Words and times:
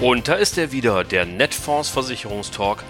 Und 0.00 0.28
da 0.28 0.34
ist 0.34 0.56
er 0.56 0.70
wieder, 0.70 1.02
der 1.02 1.26
Netfonds 1.26 1.88
Versicherungstalk, 1.88 2.84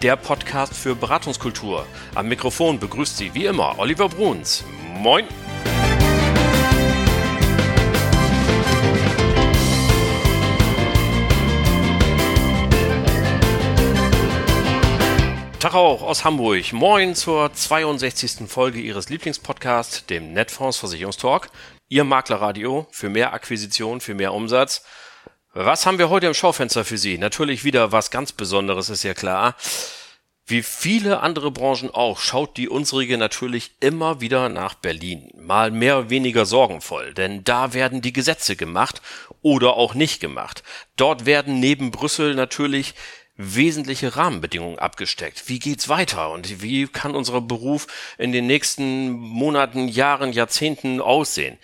der 0.00 0.16
Podcast 0.16 0.72
für 0.72 0.94
Beratungskultur. 0.94 1.84
Am 2.14 2.26
Mikrofon 2.26 2.78
begrüßt 2.78 3.18
Sie 3.18 3.34
wie 3.34 3.44
immer 3.44 3.78
Oliver 3.78 4.08
Bruns. 4.08 4.64
Moin! 4.94 5.26
Tag 15.60 15.74
auch 15.74 16.00
aus 16.00 16.24
Hamburg. 16.24 16.72
Moin 16.72 17.14
zur 17.14 17.52
62. 17.52 18.48
Folge 18.48 18.80
Ihres 18.80 19.10
Lieblingspodcasts, 19.10 20.06
dem 20.06 20.32
Netfonds 20.32 20.78
Versicherungstalk. 20.78 21.50
Ihr 21.90 22.04
Maklerradio 22.04 22.86
für 22.90 23.10
mehr 23.10 23.34
Akquisition, 23.34 24.00
für 24.00 24.14
mehr 24.14 24.32
Umsatz. 24.32 24.82
Was 25.56 25.86
haben 25.86 25.98
wir 25.98 26.10
heute 26.10 26.26
im 26.26 26.34
Schaufenster 26.34 26.84
für 26.84 26.98
Sie? 26.98 27.16
Natürlich 27.16 27.62
wieder 27.62 27.92
was 27.92 28.10
ganz 28.10 28.32
Besonderes, 28.32 28.90
ist 28.90 29.04
ja 29.04 29.14
klar. 29.14 29.54
Wie 30.46 30.64
viele 30.64 31.20
andere 31.20 31.52
Branchen 31.52 31.94
auch, 31.94 32.18
schaut 32.18 32.56
die 32.56 32.68
unsrige 32.68 33.16
natürlich 33.18 33.70
immer 33.78 34.20
wieder 34.20 34.48
nach 34.48 34.74
Berlin. 34.74 35.30
Mal 35.36 35.70
mehr 35.70 36.10
weniger 36.10 36.44
sorgenvoll, 36.44 37.14
denn 37.14 37.44
da 37.44 37.72
werden 37.72 38.02
die 38.02 38.12
Gesetze 38.12 38.56
gemacht 38.56 39.00
oder 39.42 39.74
auch 39.74 39.94
nicht 39.94 40.18
gemacht. 40.18 40.64
Dort 40.96 41.24
werden 41.24 41.60
neben 41.60 41.92
Brüssel 41.92 42.34
natürlich 42.34 42.94
wesentliche 43.36 44.16
Rahmenbedingungen 44.16 44.80
abgesteckt. 44.80 45.48
Wie 45.48 45.60
geht's 45.60 45.88
weiter 45.88 46.32
und 46.32 46.62
wie 46.62 46.88
kann 46.88 47.14
unser 47.14 47.40
Beruf 47.40 47.86
in 48.18 48.32
den 48.32 48.48
nächsten 48.48 49.12
Monaten, 49.12 49.86
Jahren, 49.86 50.32
Jahrzehnten 50.32 51.00
aussehen? 51.00 51.58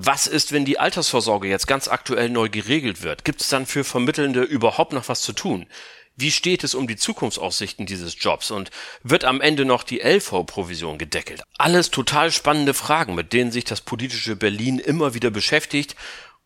Was 0.00 0.28
ist, 0.28 0.52
wenn 0.52 0.64
die 0.64 0.78
Altersvorsorge 0.78 1.48
jetzt 1.48 1.66
ganz 1.66 1.88
aktuell 1.88 2.30
neu 2.30 2.48
geregelt 2.48 3.02
wird? 3.02 3.24
Gibt 3.24 3.40
es 3.40 3.48
dann 3.48 3.66
für 3.66 3.82
Vermittelnde 3.82 4.42
überhaupt 4.42 4.92
noch 4.92 5.08
was 5.08 5.22
zu 5.22 5.32
tun? 5.32 5.66
Wie 6.14 6.30
steht 6.30 6.62
es 6.62 6.76
um 6.76 6.86
die 6.86 6.94
Zukunftsaussichten 6.94 7.84
dieses 7.84 8.14
Jobs 8.22 8.52
und 8.52 8.70
wird 9.02 9.24
am 9.24 9.40
Ende 9.40 9.64
noch 9.64 9.82
die 9.82 9.98
LV-Provision 9.98 10.98
gedeckelt? 10.98 11.42
Alles 11.58 11.90
total 11.90 12.30
spannende 12.30 12.74
Fragen, 12.74 13.16
mit 13.16 13.32
denen 13.32 13.50
sich 13.50 13.64
das 13.64 13.80
politische 13.80 14.36
Berlin 14.36 14.78
immer 14.78 15.14
wieder 15.14 15.30
beschäftigt. 15.30 15.96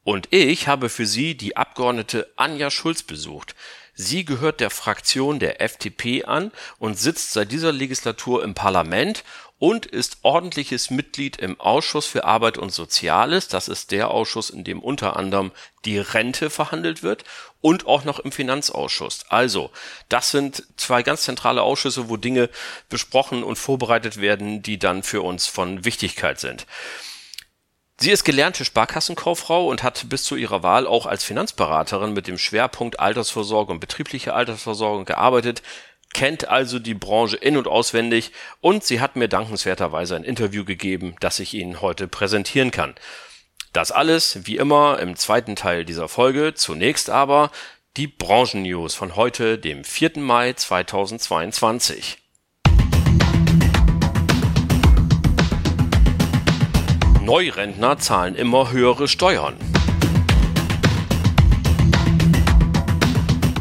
Und 0.02 0.28
ich 0.30 0.66
habe 0.66 0.88
für 0.88 1.04
Sie 1.04 1.36
die 1.36 1.54
Abgeordnete 1.54 2.32
Anja 2.36 2.70
Schulz 2.70 3.02
besucht. 3.02 3.54
Sie 3.92 4.24
gehört 4.24 4.60
der 4.60 4.70
Fraktion 4.70 5.38
der 5.38 5.60
FDP 5.60 6.24
an 6.24 6.52
und 6.78 6.98
sitzt 6.98 7.32
seit 7.32 7.52
dieser 7.52 7.72
Legislatur 7.72 8.42
im 8.42 8.54
Parlament 8.54 9.24
und 9.62 9.86
ist 9.86 10.16
ordentliches 10.22 10.90
Mitglied 10.90 11.36
im 11.36 11.60
Ausschuss 11.60 12.06
für 12.06 12.24
Arbeit 12.24 12.58
und 12.58 12.72
Soziales. 12.72 13.46
Das 13.46 13.68
ist 13.68 13.92
der 13.92 14.10
Ausschuss, 14.10 14.50
in 14.50 14.64
dem 14.64 14.80
unter 14.80 15.14
anderem 15.14 15.52
die 15.84 15.98
Rente 15.98 16.50
verhandelt 16.50 17.04
wird 17.04 17.22
und 17.60 17.86
auch 17.86 18.02
noch 18.02 18.18
im 18.18 18.32
Finanzausschuss. 18.32 19.24
Also, 19.28 19.70
das 20.08 20.32
sind 20.32 20.64
zwei 20.76 21.04
ganz 21.04 21.22
zentrale 21.22 21.62
Ausschüsse, 21.62 22.08
wo 22.08 22.16
Dinge 22.16 22.50
besprochen 22.88 23.44
und 23.44 23.54
vorbereitet 23.54 24.20
werden, 24.20 24.64
die 24.64 24.80
dann 24.80 25.04
für 25.04 25.22
uns 25.22 25.46
von 25.46 25.84
Wichtigkeit 25.84 26.40
sind. 26.40 26.66
Sie 28.00 28.10
ist 28.10 28.24
gelernte 28.24 28.64
Sparkassenkauffrau 28.64 29.68
und 29.68 29.84
hat 29.84 30.08
bis 30.08 30.24
zu 30.24 30.34
ihrer 30.34 30.64
Wahl 30.64 30.88
auch 30.88 31.06
als 31.06 31.22
Finanzberaterin 31.22 32.12
mit 32.12 32.26
dem 32.26 32.36
Schwerpunkt 32.36 32.98
Altersvorsorge 32.98 33.70
und 33.70 33.78
betriebliche 33.78 34.34
Altersvorsorge 34.34 35.04
gearbeitet 35.04 35.62
kennt 36.12 36.48
also 36.48 36.78
die 36.78 36.94
Branche 36.94 37.36
in 37.36 37.56
und 37.56 37.66
auswendig 37.66 38.32
und 38.60 38.84
sie 38.84 39.00
hat 39.00 39.16
mir 39.16 39.28
dankenswerterweise 39.28 40.16
ein 40.16 40.24
Interview 40.24 40.64
gegeben, 40.64 41.16
das 41.20 41.38
ich 41.40 41.54
Ihnen 41.54 41.80
heute 41.80 42.08
präsentieren 42.08 42.70
kann. 42.70 42.94
Das 43.72 43.90
alles, 43.90 44.46
wie 44.46 44.56
immer, 44.56 44.98
im 44.98 45.16
zweiten 45.16 45.56
Teil 45.56 45.84
dieser 45.84 46.08
Folge. 46.08 46.52
Zunächst 46.54 47.08
aber 47.08 47.50
die 47.96 48.06
Branchennews 48.06 48.94
von 48.94 49.16
heute, 49.16 49.58
dem 49.58 49.84
4. 49.84 50.18
Mai 50.18 50.52
2022. 50.52 52.18
Neurentner 57.22 57.98
zahlen 57.98 58.34
immer 58.34 58.72
höhere 58.72 59.08
Steuern. 59.08 59.56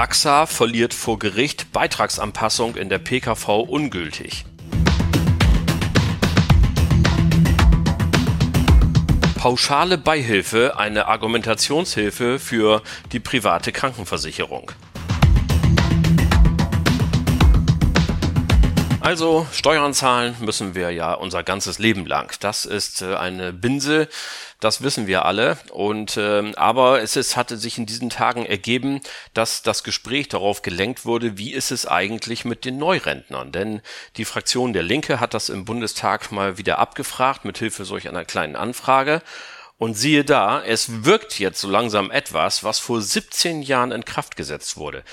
AXA 0.02 0.48
verliert 0.48 0.96
vor 0.96 1.20
Gericht 1.20 1.72
Beitragsanpassung 1.74 2.76
in 2.76 2.90
der 2.90 2.98
PKV 2.98 3.60
ungültig. 3.60 4.46
Pauschale 9.36 10.00
Beihilfe 10.00 10.80
eine 10.80 11.06
Argumentationshilfe 11.06 12.40
für 12.40 12.82
die 13.12 13.20
private 13.20 13.72
Krankenversicherung. 13.72 14.72
Also 19.02 19.48
Steuern 19.52 19.94
zahlen 19.96 20.36
müssen 20.40 20.74
wir 20.76 20.92
ja 20.92 21.14
unser 21.14 21.44
ganzes 21.44 21.80
Leben 21.80 22.06
lang. 22.06 22.36
Das 22.40 22.66
ist 22.66 23.02
äh, 23.02 23.16
eine 23.16 23.52
Binse, 23.52 24.08
das 24.62 24.82
wissen 24.82 25.08
wir 25.08 25.26
alle. 25.26 25.58
Und 25.72 26.16
äh, 26.16 26.54
aber 26.56 27.02
es 27.02 27.18
ist, 27.18 27.36
hatte 27.36 27.58
sich 27.58 27.78
in 27.78 27.86
diesen 27.86 28.10
Tagen 28.10 28.46
ergeben, 28.46 29.02
dass 29.34 29.64
das 29.64 29.84
Gespräch 29.84 30.30
darauf 30.30 30.62
gelenkt 30.62 31.04
wurde, 31.04 31.38
wie 31.38 31.52
ist 31.52 31.72
es 31.72 31.86
eigentlich 31.86 32.46
mit 32.46 32.64
den 32.64 32.78
Neurentnern? 32.78 33.52
Denn 33.52 33.82
die 34.16 34.26
Fraktion 34.26 34.72
der 34.72 34.84
Linke 34.84 35.20
hat 35.20 35.34
das 35.34 35.50
im 35.50 35.66
Bundestag 35.66 36.32
mal 36.32 36.58
wieder 36.58 36.80
abgefragt 36.80 37.44
mit 37.44 37.58
Hilfe 37.58 37.84
solch 37.84 38.08
einer 38.08 38.24
kleinen 38.24 38.56
Anfrage. 38.56 39.22
Und 39.81 39.96
siehe 39.96 40.24
da, 40.24 40.64
es 40.64 41.06
wirkt 41.06 41.40
jetzt 41.40 41.59
so 41.59 41.68
langsam 41.68 42.12
etwas, 42.12 42.64
was 42.64 42.78
vor 42.78 43.02
17 43.02 43.64
Jahren 43.64 43.92
in 43.92 44.06
Kraft 44.06 44.36
gesetzt 44.38 44.78
wurde. 44.78 45.03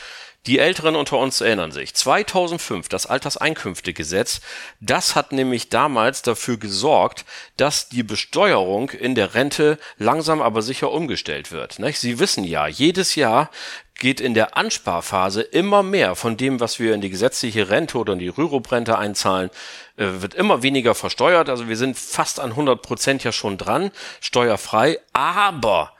Die 0.44 0.58
Älteren 0.58 0.94
unter 0.94 1.16
uns 1.16 1.40
erinnern 1.40 1.72
sich. 1.72 1.94
2005, 1.94 2.90
das 2.90 3.06
Alterseinkünftegesetz, 3.06 4.42
das 4.80 5.14
hat 5.14 5.32
nämlich 5.32 5.70
damals 5.70 6.20
dafür 6.20 6.58
gesorgt, 6.58 7.24
dass 7.56 7.88
die 7.88 8.02
Besteuerung 8.02 8.90
in 8.90 9.14
der 9.14 9.32
Rente 9.32 9.78
langsam 9.96 10.42
aber 10.42 10.60
sicher 10.60 10.92
umgestellt 10.92 11.50
wird. 11.50 11.78
Sie 11.94 12.18
wissen 12.18 12.44
ja, 12.44 12.66
jedes 12.66 13.14
Jahr 13.14 13.50
geht 13.98 14.20
in 14.20 14.34
der 14.34 14.56
Ansparphase 14.58 15.40
immer 15.40 15.82
mehr 15.82 16.14
von 16.14 16.36
dem, 16.36 16.60
was 16.60 16.78
wir 16.78 16.94
in 16.94 17.00
die 17.00 17.10
gesetzliche 17.10 17.70
Rente 17.70 17.96
oder 17.96 18.12
in 18.12 18.18
die 18.18 18.28
Rürup-Rente 18.28 18.98
einzahlen, 18.98 19.50
wird 19.98 20.34
immer 20.34 20.62
weniger 20.62 20.94
versteuert. 20.94 21.48
Also 21.48 21.69
wir 21.69 21.76
sind 21.76 21.98
fast 21.98 22.41
an 22.41 22.50
100 22.50 22.81
Prozent 22.81 23.25
ja 23.25 23.32
schon 23.32 23.59
dran, 23.59 23.91
steuerfrei. 24.20 24.98
Aber 25.12 25.92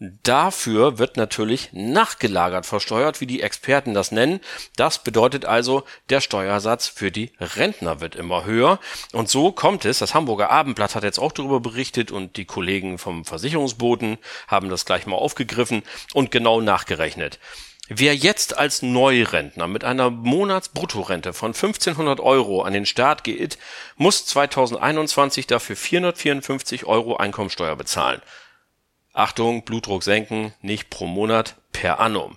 Dafür 0.00 0.98
wird 0.98 1.16
natürlich 1.16 1.70
nachgelagert 1.72 2.66
versteuert, 2.66 3.20
wie 3.20 3.26
die 3.26 3.42
Experten 3.42 3.94
das 3.94 4.12
nennen. 4.12 4.38
Das 4.76 5.02
bedeutet 5.02 5.44
also, 5.44 5.82
der 6.08 6.20
Steuersatz 6.20 6.86
für 6.86 7.10
die 7.10 7.32
Rentner 7.40 8.00
wird 8.00 8.14
immer 8.14 8.44
höher. 8.44 8.78
Und 9.12 9.28
so 9.28 9.50
kommt 9.50 9.84
es, 9.84 9.98
das 9.98 10.14
Hamburger 10.14 10.50
Abendblatt 10.50 10.94
hat 10.94 11.02
jetzt 11.02 11.18
auch 11.18 11.32
darüber 11.32 11.58
berichtet 11.58 12.12
und 12.12 12.36
die 12.36 12.44
Kollegen 12.44 12.98
vom 12.98 13.24
Versicherungsboten 13.24 14.18
haben 14.46 14.68
das 14.68 14.84
gleich 14.84 15.04
mal 15.06 15.16
aufgegriffen 15.16 15.82
und 16.14 16.30
genau 16.30 16.60
nachgerechnet. 16.60 17.40
Wer 17.90 18.14
jetzt 18.14 18.58
als 18.58 18.82
Neurentner 18.82 19.66
mit 19.66 19.82
einer 19.82 20.10
Monatsbruttorente 20.10 21.32
von 21.32 21.54
1500 21.54 22.20
Euro 22.20 22.60
an 22.60 22.74
den 22.74 22.84
Staat 22.84 23.24
geht, 23.24 23.56
muss 23.96 24.26
2021 24.26 25.46
dafür 25.46 25.74
454 25.74 26.84
Euro 26.84 27.16
Einkommensteuer 27.16 27.76
bezahlen. 27.76 28.20
Achtung, 29.14 29.64
Blutdruck 29.64 30.02
senken, 30.02 30.52
nicht 30.60 30.90
pro 30.90 31.06
Monat, 31.06 31.56
per 31.72 31.98
annum. 31.98 32.36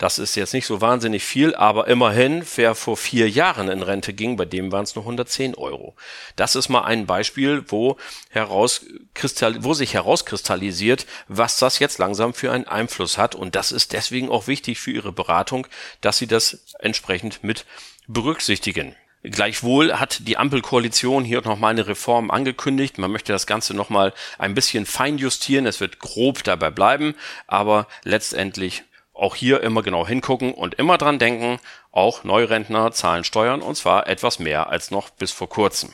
Das 0.00 0.18
ist 0.18 0.34
jetzt 0.34 0.54
nicht 0.54 0.64
so 0.64 0.80
wahnsinnig 0.80 1.22
viel, 1.24 1.54
aber 1.54 1.86
immerhin, 1.86 2.42
wer 2.56 2.74
vor 2.74 2.96
vier 2.96 3.28
Jahren 3.28 3.68
in 3.68 3.82
Rente 3.82 4.14
ging, 4.14 4.38
bei 4.38 4.46
dem 4.46 4.72
waren 4.72 4.84
es 4.84 4.94
nur 4.94 5.04
110 5.04 5.56
Euro. 5.56 5.94
Das 6.36 6.56
ist 6.56 6.70
mal 6.70 6.84
ein 6.84 7.04
Beispiel, 7.04 7.64
wo, 7.66 7.98
wo 8.32 9.74
sich 9.74 9.92
herauskristallisiert, 9.92 11.04
was 11.28 11.58
das 11.58 11.80
jetzt 11.80 11.98
langsam 11.98 12.32
für 12.32 12.50
einen 12.50 12.66
Einfluss 12.66 13.18
hat. 13.18 13.34
Und 13.34 13.54
das 13.54 13.72
ist 13.72 13.92
deswegen 13.92 14.30
auch 14.30 14.46
wichtig 14.46 14.80
für 14.80 14.90
Ihre 14.90 15.12
Beratung, 15.12 15.66
dass 16.00 16.16
Sie 16.16 16.26
das 16.26 16.64
entsprechend 16.78 17.44
mit 17.44 17.66
berücksichtigen. 18.08 18.96
Gleichwohl 19.22 20.00
hat 20.00 20.26
die 20.26 20.38
Ampelkoalition 20.38 21.24
hier 21.24 21.42
nochmal 21.42 21.72
eine 21.72 21.86
Reform 21.86 22.30
angekündigt. 22.30 22.96
Man 22.96 23.12
möchte 23.12 23.34
das 23.34 23.46
Ganze 23.46 23.74
nochmal 23.74 24.14
ein 24.38 24.54
bisschen 24.54 24.86
feinjustieren. 24.86 25.66
Es 25.66 25.78
wird 25.78 25.98
grob 25.98 26.42
dabei 26.42 26.70
bleiben, 26.70 27.14
aber 27.46 27.86
letztendlich 28.02 28.84
auch 29.20 29.34
hier 29.34 29.62
immer 29.62 29.82
genau 29.82 30.06
hingucken 30.06 30.54
und 30.54 30.74
immer 30.74 30.96
dran 30.96 31.18
denken, 31.18 31.58
auch 31.92 32.24
Neurentner 32.24 32.90
zahlen 32.92 33.24
Steuern 33.24 33.60
und 33.60 33.76
zwar 33.76 34.06
etwas 34.06 34.38
mehr 34.38 34.70
als 34.70 34.90
noch 34.90 35.10
bis 35.10 35.30
vor 35.30 35.48
kurzem. 35.48 35.92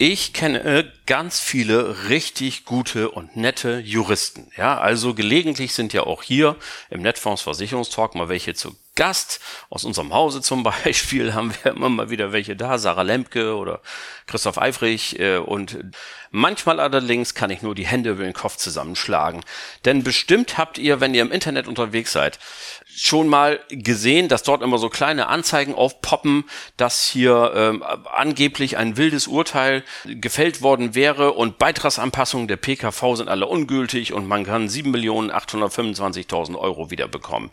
Ich 0.00 0.32
kenne 0.32 0.92
ganz 1.06 1.40
viele 1.40 2.08
richtig 2.08 2.64
gute 2.64 3.10
und 3.10 3.36
nette 3.36 3.80
Juristen. 3.80 4.48
Ja, 4.56 4.78
also 4.78 5.12
gelegentlich 5.12 5.74
sind 5.74 5.92
ja 5.92 6.04
auch 6.04 6.22
hier 6.22 6.54
im 6.88 7.02
Netfonds 7.02 7.42
Versicherungstalk 7.42 8.14
mal 8.14 8.28
welche 8.28 8.54
zu 8.54 8.76
Gast. 8.98 9.40
Aus 9.70 9.84
unserem 9.84 10.12
Hause 10.12 10.42
zum 10.42 10.62
Beispiel 10.84 11.32
haben 11.32 11.54
wir 11.62 11.72
immer 11.72 11.88
mal 11.88 12.10
wieder 12.10 12.32
welche 12.32 12.56
da, 12.56 12.78
Sarah 12.78 13.02
Lemke 13.02 13.56
oder 13.56 13.80
Christoph 14.26 14.58
Eifrich. 14.58 15.18
Äh, 15.20 15.38
und 15.38 15.78
manchmal 16.32 16.80
allerdings 16.80 17.34
kann 17.34 17.50
ich 17.50 17.62
nur 17.62 17.76
die 17.76 17.86
Hände 17.86 18.10
über 18.10 18.24
den 18.24 18.32
Kopf 18.32 18.56
zusammenschlagen. 18.56 19.44
Denn 19.84 20.02
bestimmt 20.02 20.58
habt 20.58 20.78
ihr, 20.78 21.00
wenn 21.00 21.14
ihr 21.14 21.22
im 21.22 21.30
Internet 21.30 21.68
unterwegs 21.68 22.12
seid, 22.12 22.40
schon 22.88 23.28
mal 23.28 23.60
gesehen, 23.68 24.26
dass 24.26 24.42
dort 24.42 24.62
immer 24.62 24.78
so 24.78 24.88
kleine 24.88 25.28
Anzeigen 25.28 25.76
aufpoppen, 25.76 26.42
dass 26.76 27.04
hier 27.04 27.52
ähm, 27.54 27.84
angeblich 28.12 28.76
ein 28.78 28.96
wildes 28.96 29.28
Urteil 29.28 29.84
gefällt 30.06 30.60
worden 30.60 30.96
wäre 30.96 31.34
und 31.34 31.58
Beitragsanpassungen 31.58 32.48
der 32.48 32.56
PKV 32.56 33.14
sind 33.14 33.28
alle 33.28 33.46
ungültig 33.46 34.12
und 34.12 34.26
man 34.26 34.44
kann 34.44 34.66
7.825.000 34.68 36.58
Euro 36.58 36.90
wiederbekommen. 36.90 37.50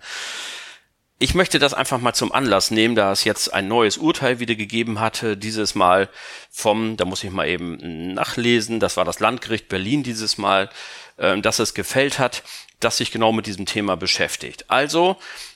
Ich 1.18 1.34
möchte 1.34 1.60
das 1.60 1.74
einfach 1.74 2.02
mal 2.02 2.14
zum 2.14 2.34
Anlass 2.34 2.72
nehmen, 2.72 2.96
da 2.96 3.14
es 3.14 3.24
jetzt 3.24 3.54
ein 3.54 3.70
neues 3.70 3.98
Urteil 3.98 4.40
wieder 4.40 4.56
gegeben 4.56 5.00
hatte, 5.00 5.38
dieses 5.38 5.74
Mal 5.74 6.10
vom, 6.52 6.98
da 6.98 7.06
muss 7.06 7.24
ich 7.24 7.32
mal 7.32 7.48
eben 7.48 8.14
nachlesen, 8.14 8.82
das 8.82 8.98
war 8.98 9.06
das 9.06 9.22
Landgericht 9.22 9.70
Berlin 9.70 10.04
dieses 10.04 10.38
Mal, 10.38 10.70
äh, 11.16 11.40
dass 11.40 11.60
es 11.60 11.74
gefällt 11.74 12.20
hat, 12.20 12.44
das 12.82 12.98
sich 12.98 13.12
genau 13.12 13.32
mit 13.32 13.46
diesem 13.46 13.66
Thema 13.66 13.96
beschäftigt. 13.96 14.66
Also, 14.68 15.16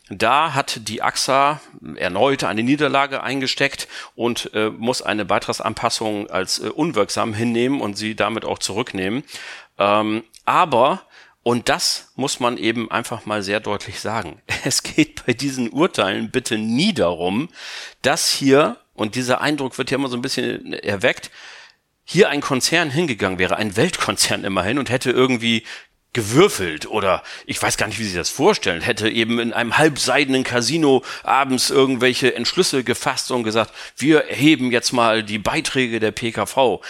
da 0.09 0.53
hat 0.53 0.87
die 0.87 1.01
AXA 1.01 1.59
erneut 1.95 2.45
eine 2.45 2.63
Niederlage 2.63 3.21
eingesteckt 3.21 3.89
und 4.15 4.51
äh, 4.53 4.69
muss 4.69 5.01
eine 5.01 5.25
Beitragsanpassung 5.25 6.29
als 6.29 6.59
äh, 6.59 6.69
unwirksam 6.69 7.33
hinnehmen 7.33 7.81
und 7.81 7.97
sie 7.97 8.15
damit 8.15 8.45
auch 8.45 8.59
zurücknehmen. 8.59 9.25
Ähm, 9.77 10.23
aber 10.45 11.03
und 11.49 11.67
das 11.67 12.11
muss 12.15 12.39
man 12.39 12.57
eben 12.57 12.91
einfach 12.91 13.25
mal 13.25 13.41
sehr 13.41 13.59
deutlich 13.59 13.99
sagen. 13.99 14.39
Es 14.65 14.83
geht 14.83 15.25
bei 15.25 15.33
diesen 15.33 15.71
Urteilen 15.71 16.29
bitte 16.29 16.59
nie 16.59 16.93
darum, 16.93 17.49
dass 18.03 18.29
hier, 18.29 18.77
und 18.93 19.15
dieser 19.15 19.41
Eindruck 19.41 19.79
wird 19.79 19.89
ja 19.89 19.97
immer 19.97 20.09
so 20.09 20.15
ein 20.15 20.21
bisschen 20.21 20.73
erweckt, 20.73 21.31
hier 22.03 22.29
ein 22.29 22.41
Konzern 22.41 22.91
hingegangen 22.91 23.39
wäre, 23.39 23.57
ein 23.57 23.75
Weltkonzern 23.75 24.43
immerhin, 24.43 24.77
und 24.77 24.91
hätte 24.91 25.09
irgendwie 25.09 25.63
gewürfelt 26.13 26.87
oder 26.87 27.23
ich 27.45 27.61
weiß 27.61 27.77
gar 27.77 27.87
nicht, 27.87 27.99
wie 27.99 28.05
Sie 28.05 28.17
das 28.17 28.29
vorstellen, 28.29 28.81
hätte 28.81 29.09
eben 29.09 29.39
in 29.39 29.53
einem 29.53 29.77
halbseidenen 29.77 30.43
Casino 30.43 31.03
abends 31.23 31.69
irgendwelche 31.69 32.33
Entschlüsse 32.33 32.83
gefasst 32.83 33.29
und 33.31 33.43
gesagt, 33.43 33.73
wir 33.95 34.25
erheben 34.25 34.71
jetzt 34.71 34.91
mal 34.91 35.23
die 35.23 35.37
Beiträge 35.37 35.99
der 35.99 36.11
PKV. 36.11 36.81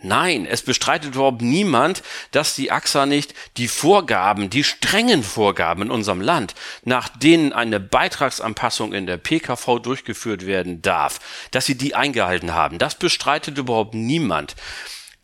Nein, 0.00 0.46
es 0.46 0.62
bestreitet 0.62 1.16
überhaupt 1.16 1.42
niemand, 1.42 2.04
dass 2.30 2.54
die 2.54 2.70
AXA 2.70 3.04
nicht 3.04 3.34
die 3.56 3.66
Vorgaben, 3.66 4.48
die 4.48 4.62
strengen 4.62 5.24
Vorgaben 5.24 5.82
in 5.82 5.90
unserem 5.90 6.20
Land, 6.20 6.54
nach 6.84 7.08
denen 7.08 7.52
eine 7.52 7.80
Beitragsanpassung 7.80 8.92
in 8.92 9.06
der 9.06 9.16
PKV 9.16 9.80
durchgeführt 9.80 10.46
werden 10.46 10.82
darf, 10.82 11.18
dass 11.50 11.66
sie 11.66 11.76
die 11.76 11.96
eingehalten 11.96 12.54
haben. 12.54 12.78
Das 12.78 12.94
bestreitet 12.94 13.58
überhaupt 13.58 13.94
niemand. 13.94 14.54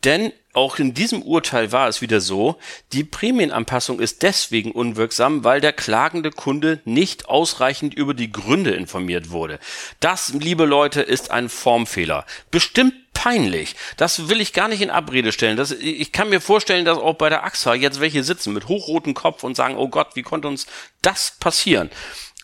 Denn 0.03 0.33
auch 0.55 0.79
in 0.79 0.93
diesem 0.93 1.21
Urteil 1.21 1.71
war 1.71 1.87
es 1.87 2.01
wieder 2.01 2.21
so, 2.21 2.57
die 2.93 3.03
Prämienanpassung 3.03 3.99
ist 3.99 4.23
deswegen 4.23 4.71
unwirksam, 4.71 5.43
weil 5.43 5.61
der 5.61 5.73
klagende 5.73 6.31
Kunde 6.31 6.81
nicht 6.85 7.27
ausreichend 7.27 7.93
über 7.93 8.13
die 8.13 8.31
Gründe 8.31 8.71
informiert 8.71 9.31
wurde. 9.31 9.59
Das, 9.99 10.33
liebe 10.33 10.65
Leute, 10.65 11.01
ist 11.01 11.31
ein 11.31 11.49
Formfehler. 11.49 12.25
Bestimmt 12.51 12.93
peinlich. 13.13 13.75
Das 13.97 14.29
will 14.29 14.39
ich 14.39 14.53
gar 14.53 14.67
nicht 14.67 14.81
in 14.81 14.89
Abrede 14.89 15.31
stellen. 15.31 15.57
Das, 15.57 15.71
ich 15.71 16.11
kann 16.11 16.29
mir 16.29 16.41
vorstellen, 16.41 16.85
dass 16.85 16.97
auch 16.97 17.15
bei 17.15 17.29
der 17.29 17.43
AXA 17.43 17.73
jetzt 17.73 17.99
welche 17.99 18.23
sitzen 18.23 18.53
mit 18.53 18.67
hochrotem 18.67 19.13
Kopf 19.13 19.43
und 19.43 19.55
sagen, 19.55 19.77
oh 19.77 19.87
Gott, 19.87 20.15
wie 20.15 20.21
konnte 20.21 20.47
uns 20.47 20.67
das 21.01 21.35
passieren? 21.39 21.89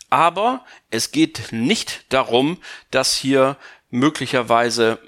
Aber 0.10 0.66
es 0.90 1.12
geht 1.12 1.52
nicht 1.52 2.06
darum, 2.10 2.58
dass 2.90 3.16
hier 3.16 3.58
möglicherweise 3.90 5.00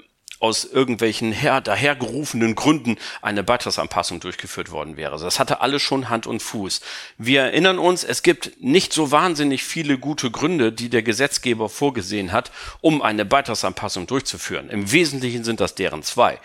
aus 0.44 0.66
irgendwelchen 0.66 1.32
her 1.32 1.62
dahergerufenen 1.62 2.54
Gründen 2.54 2.98
eine 3.22 3.42
Beitragsanpassung 3.42 4.20
durchgeführt 4.20 4.70
worden 4.70 4.98
wäre. 4.98 5.12
Also 5.12 5.24
das 5.24 5.38
hatte 5.38 5.62
alles 5.62 5.80
schon 5.80 6.10
Hand 6.10 6.26
und 6.26 6.42
Fuß. 6.42 6.82
Wir 7.16 7.40
erinnern 7.40 7.78
uns, 7.78 8.04
es 8.04 8.22
gibt 8.22 8.60
nicht 8.60 8.92
so 8.92 9.10
wahnsinnig 9.10 9.64
viele 9.64 9.96
gute 9.96 10.30
Gründe, 10.30 10.70
die 10.70 10.90
der 10.90 11.02
Gesetzgeber 11.02 11.70
vorgesehen 11.70 12.30
hat, 12.30 12.52
um 12.82 13.00
eine 13.00 13.24
Beitragsanpassung 13.24 14.06
durchzuführen. 14.06 14.68
Im 14.68 14.92
Wesentlichen 14.92 15.44
sind 15.44 15.60
das 15.60 15.76
deren 15.76 16.02
zwei. 16.02 16.38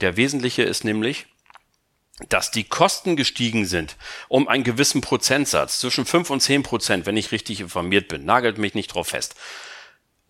Der 0.00 0.16
wesentliche 0.16 0.62
ist 0.62 0.84
nämlich, 0.84 1.26
dass 2.30 2.50
die 2.50 2.64
Kosten 2.64 3.14
gestiegen 3.14 3.66
sind 3.66 3.96
um 4.28 4.48
einen 4.48 4.64
gewissen 4.64 5.02
Prozentsatz, 5.02 5.80
zwischen 5.80 6.06
5 6.06 6.30
und 6.30 6.40
10 6.40 6.62
Prozent, 6.62 7.04
wenn 7.04 7.18
ich 7.18 7.30
richtig 7.30 7.60
informiert 7.60 8.08
bin. 8.08 8.24
Nagelt 8.24 8.56
mich 8.56 8.72
nicht 8.72 8.88
drauf 8.88 9.08
fest. 9.08 9.34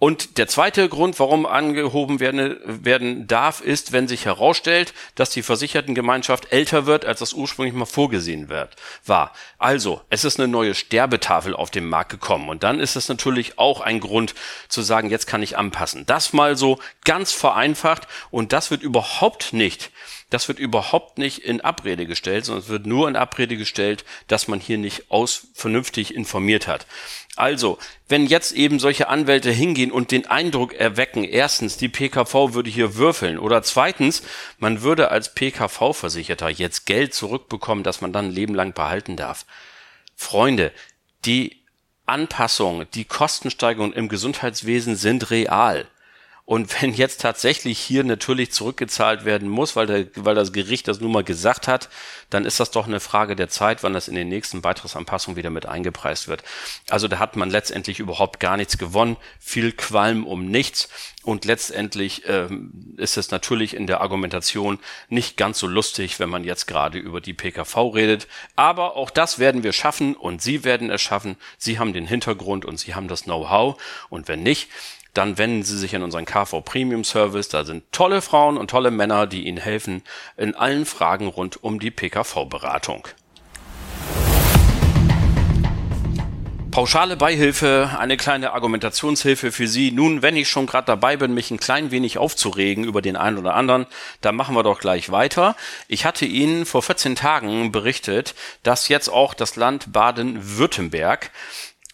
Und 0.05 0.37
der 0.37 0.49
zweite 0.49 0.91
Grund, 0.91 1.19
warum 1.19 1.47
angehoben 1.47 2.21
werden, 2.21 2.59
werden 2.67 3.27
darf, 3.27 3.63
ist, 3.63 3.93
wenn 3.93 4.07
sich 4.07 4.27
herausstellt, 4.27 4.93
dass 5.15 5.31
die 5.31 5.43
Versichertengemeinschaft 5.43 6.53
älter 6.53 6.85
wird, 6.85 7.07
als 7.07 7.21
das 7.21 7.33
ursprünglich 7.33 7.73
mal 7.73 7.87
vorgesehen 7.87 8.51
wird, 8.51 8.77
war. 9.07 9.33
Also, 9.57 10.03
es 10.11 10.25
ist 10.25 10.39
eine 10.39 10.47
neue 10.47 10.75
Sterbetafel 10.75 11.57
auf 11.57 11.71
den 11.71 11.89
Markt 11.89 12.11
gekommen. 12.11 12.51
Und 12.51 12.65
dann 12.65 12.81
ist 12.81 12.97
es 12.97 13.09
natürlich 13.09 13.59
auch 13.59 13.81
ein 13.81 13.99
Grund 13.99 14.35
zu 14.69 14.83
sagen, 14.83 15.09
jetzt 15.09 15.27
kann 15.27 15.43
ich 15.43 15.57
anpassen. 15.57 16.05
Das 16.05 16.35
mal 16.35 16.55
so 16.55 16.79
ganz 17.07 17.33
vereinfacht. 17.33 18.07
Und 18.31 18.53
das 18.53 18.71
wird 18.71 18.83
überhaupt 18.83 19.55
nicht 19.55 19.91
das 20.35 20.49
wird 20.49 20.59
überhaupt 20.59 21.17
nicht 21.17 21.39
in 21.39 21.61
Abrede 21.61 22.07
gestellt, 22.07 22.45
sondern 22.45 22.65
es 22.65 22.69
wird 22.69 22.87
nur 22.87 23.07
in 23.07 23.15
Abrede 23.15 23.57
gestellt, 23.57 24.05
dass 24.27 24.49
man 24.49 24.59
hier 24.59 24.79
nicht 24.79 25.13
aus 25.13 25.47
vernünftig 25.55 26.13
informiert 26.13 26.67
hat. 26.67 26.89
Also, 27.37 27.79
wenn 28.09 28.27
jetzt 28.27 28.51
eben 28.51 28.81
solche 28.81 29.07
Anwälte 29.07 29.53
hingehen 29.53 29.93
und 29.93 30.11
den 30.11 30.27
Eindruck 30.27 30.75
erwecken, 30.75 31.23
erstens, 31.23 31.77
die 31.77 31.89
PKV 31.89 32.53
würde 32.53 32.69
hier 32.69 32.97
würfeln 32.97 33.39
oder 33.39 33.63
zweitens, 33.63 34.25
man 34.59 34.83
würde 34.83 35.13
als 35.13 35.35
PKV-Versicherter 35.37 36.49
jetzt 36.49 36.85
Geld 36.85 37.15
zurückbekommen, 37.15 37.85
das 37.85 38.01
man 38.01 38.13
dann 38.13 38.27
ein 38.27 38.33
Leben 38.33 38.57
lang 38.57 38.73
behalten 38.73 39.17
darf. 39.17 39.47
Freunde, 40.17 40.73
die 41.25 41.63
Anpassungen, 42.07 42.89
die 42.95 43.05
Kostensteigerungen 43.05 43.95
im 43.95 44.09
Gesundheitswesen 44.09 44.97
sind 44.97 45.31
real. 45.31 45.87
Und 46.47 46.83
wenn 46.83 46.93
jetzt 46.93 47.23
tatsächlich 47.23 47.79
hier 47.79 48.05
natürlich 48.05 48.53
zurückgezahlt 48.53 49.25
werden 49.25 49.49
muss, 49.49 49.77
weil, 49.77 49.87
der, 49.87 50.07
weil 50.17 50.35
das 50.35 50.53
Gericht 50.53 50.89
das 50.89 51.01
nun 51.01 51.11
mal 51.11 51.25
gesagt 51.25 51.69
hat, 51.69 51.89
dann 52.29 52.45
ist 52.45 52.61
das 52.61 52.71
doch 52.71 52.87
eine 52.87 53.01
Frage 53.01 53.35
der 53.35 53.49
Zeit, 53.49 53.83
wann 53.83 53.95
das 53.95 54.09
in 54.09 54.15
den 54.15 54.29
nächsten 54.29 54.61
Beitragsanpassungen 54.61 55.39
wieder 55.39 55.49
mit 55.49 55.65
eingepreist 55.65 56.29
wird. 56.29 56.43
Also 56.91 57.09
da 57.09 57.19
hat 57.19 57.37
man 57.37 57.49
letztendlich 57.49 57.99
überhaupt 57.99 58.41
gar 58.41 58.59
nichts 58.59 58.77
gewonnen, 58.77 59.17
viel 59.41 59.73
Qualm 59.73 60.27
um 60.27 60.45
nichts. 60.47 60.91
Und 61.23 61.47
letztendlich 61.47 62.25
ähm, 62.27 62.95
ist 62.99 63.17
es 63.17 63.31
natürlich 63.31 63.73
in 63.73 63.87
der 63.87 64.03
Argumentation 64.03 64.79
nicht 65.09 65.39
ganz 65.39 65.59
so 65.59 65.67
lustig, 65.67 66.21
wenn 66.21 66.29
man 66.29 66.45
jetzt 66.45 66.67
gerade 66.67 66.99
über 66.99 67.23
die 67.23 67.33
PKV 67.33 67.95
redet. 67.95 68.29
Aber 68.55 68.97
auch 68.97 69.09
das 69.09 69.39
werden 69.39 69.63
wir 69.63 69.73
schaffen 69.73 70.15
und 70.15 70.43
Sie 70.43 70.63
werden 70.65 70.91
es 70.91 71.01
schaffen. 71.01 71.37
Sie 71.57 71.79
haben 71.79 71.95
den 71.95 72.07
Hintergrund 72.07 72.67
und 72.67 72.79
Sie 72.79 72.95
haben 72.95 73.09
das 73.09 73.23
Know-how. 73.23 73.81
Und 74.11 74.29
wenn 74.29 74.43
nicht, 74.43 74.69
dann 75.15 75.39
wenden 75.39 75.63
Sie 75.63 75.79
sich 75.79 75.95
an 75.97 76.03
unseren 76.03 76.27
KV 76.27 76.61
Premium 76.61 77.05
Service. 77.05 77.49
Da 77.49 77.65
sind 77.65 77.85
tolle 77.93 78.21
Frauen 78.21 78.59
und 78.59 78.69
tolle 78.69 78.91
Männer, 78.91 79.27
die 79.27 79.47
Ihnen 79.47 79.59
helfen 79.59 80.03
in 80.37 80.55
allen 80.55 80.85
Fragen 80.85 81.29
rund 81.29 81.63
um 81.63 81.81
die 81.81 81.91
PKV-Beratung. 81.91 83.09
Pauschale 86.75 87.17
Beihilfe, 87.17 87.91
eine 88.01 88.17
kleine 88.17 88.53
Argumentationshilfe 88.53 89.53
für 89.53 89.69
Sie. 89.69 89.93
Nun, 89.93 90.23
wenn 90.23 90.37
ich 90.37 90.49
schon 90.49 90.67
gerade 90.67 90.87
dabei 90.87 91.17
bin, 91.17 91.33
mich 91.33 91.53
ein 91.53 91.61
klein 91.61 91.93
wenig 91.93 92.19
aufzuregen 92.19 92.83
über 92.83 93.01
den 93.01 93.15
einen 93.15 93.39
oder 93.39 93.55
anderen, 93.55 93.87
dann 94.23 94.35
machen 94.35 94.57
wir 94.57 94.65
doch 94.65 94.81
gleich 94.81 95.13
weiter. 95.13 95.55
Ich 95.87 96.05
hatte 96.05 96.27
Ihnen 96.27 96.67
vor 96.67 96.83
14 96.83 97.15
Tagen 97.15 97.71
berichtet, 97.71 98.35
dass 98.65 98.89
jetzt 98.89 99.09
auch 99.09 99.35
das 99.35 99.55
Land 99.55 99.93
Baden-Württemberg 99.93 101.31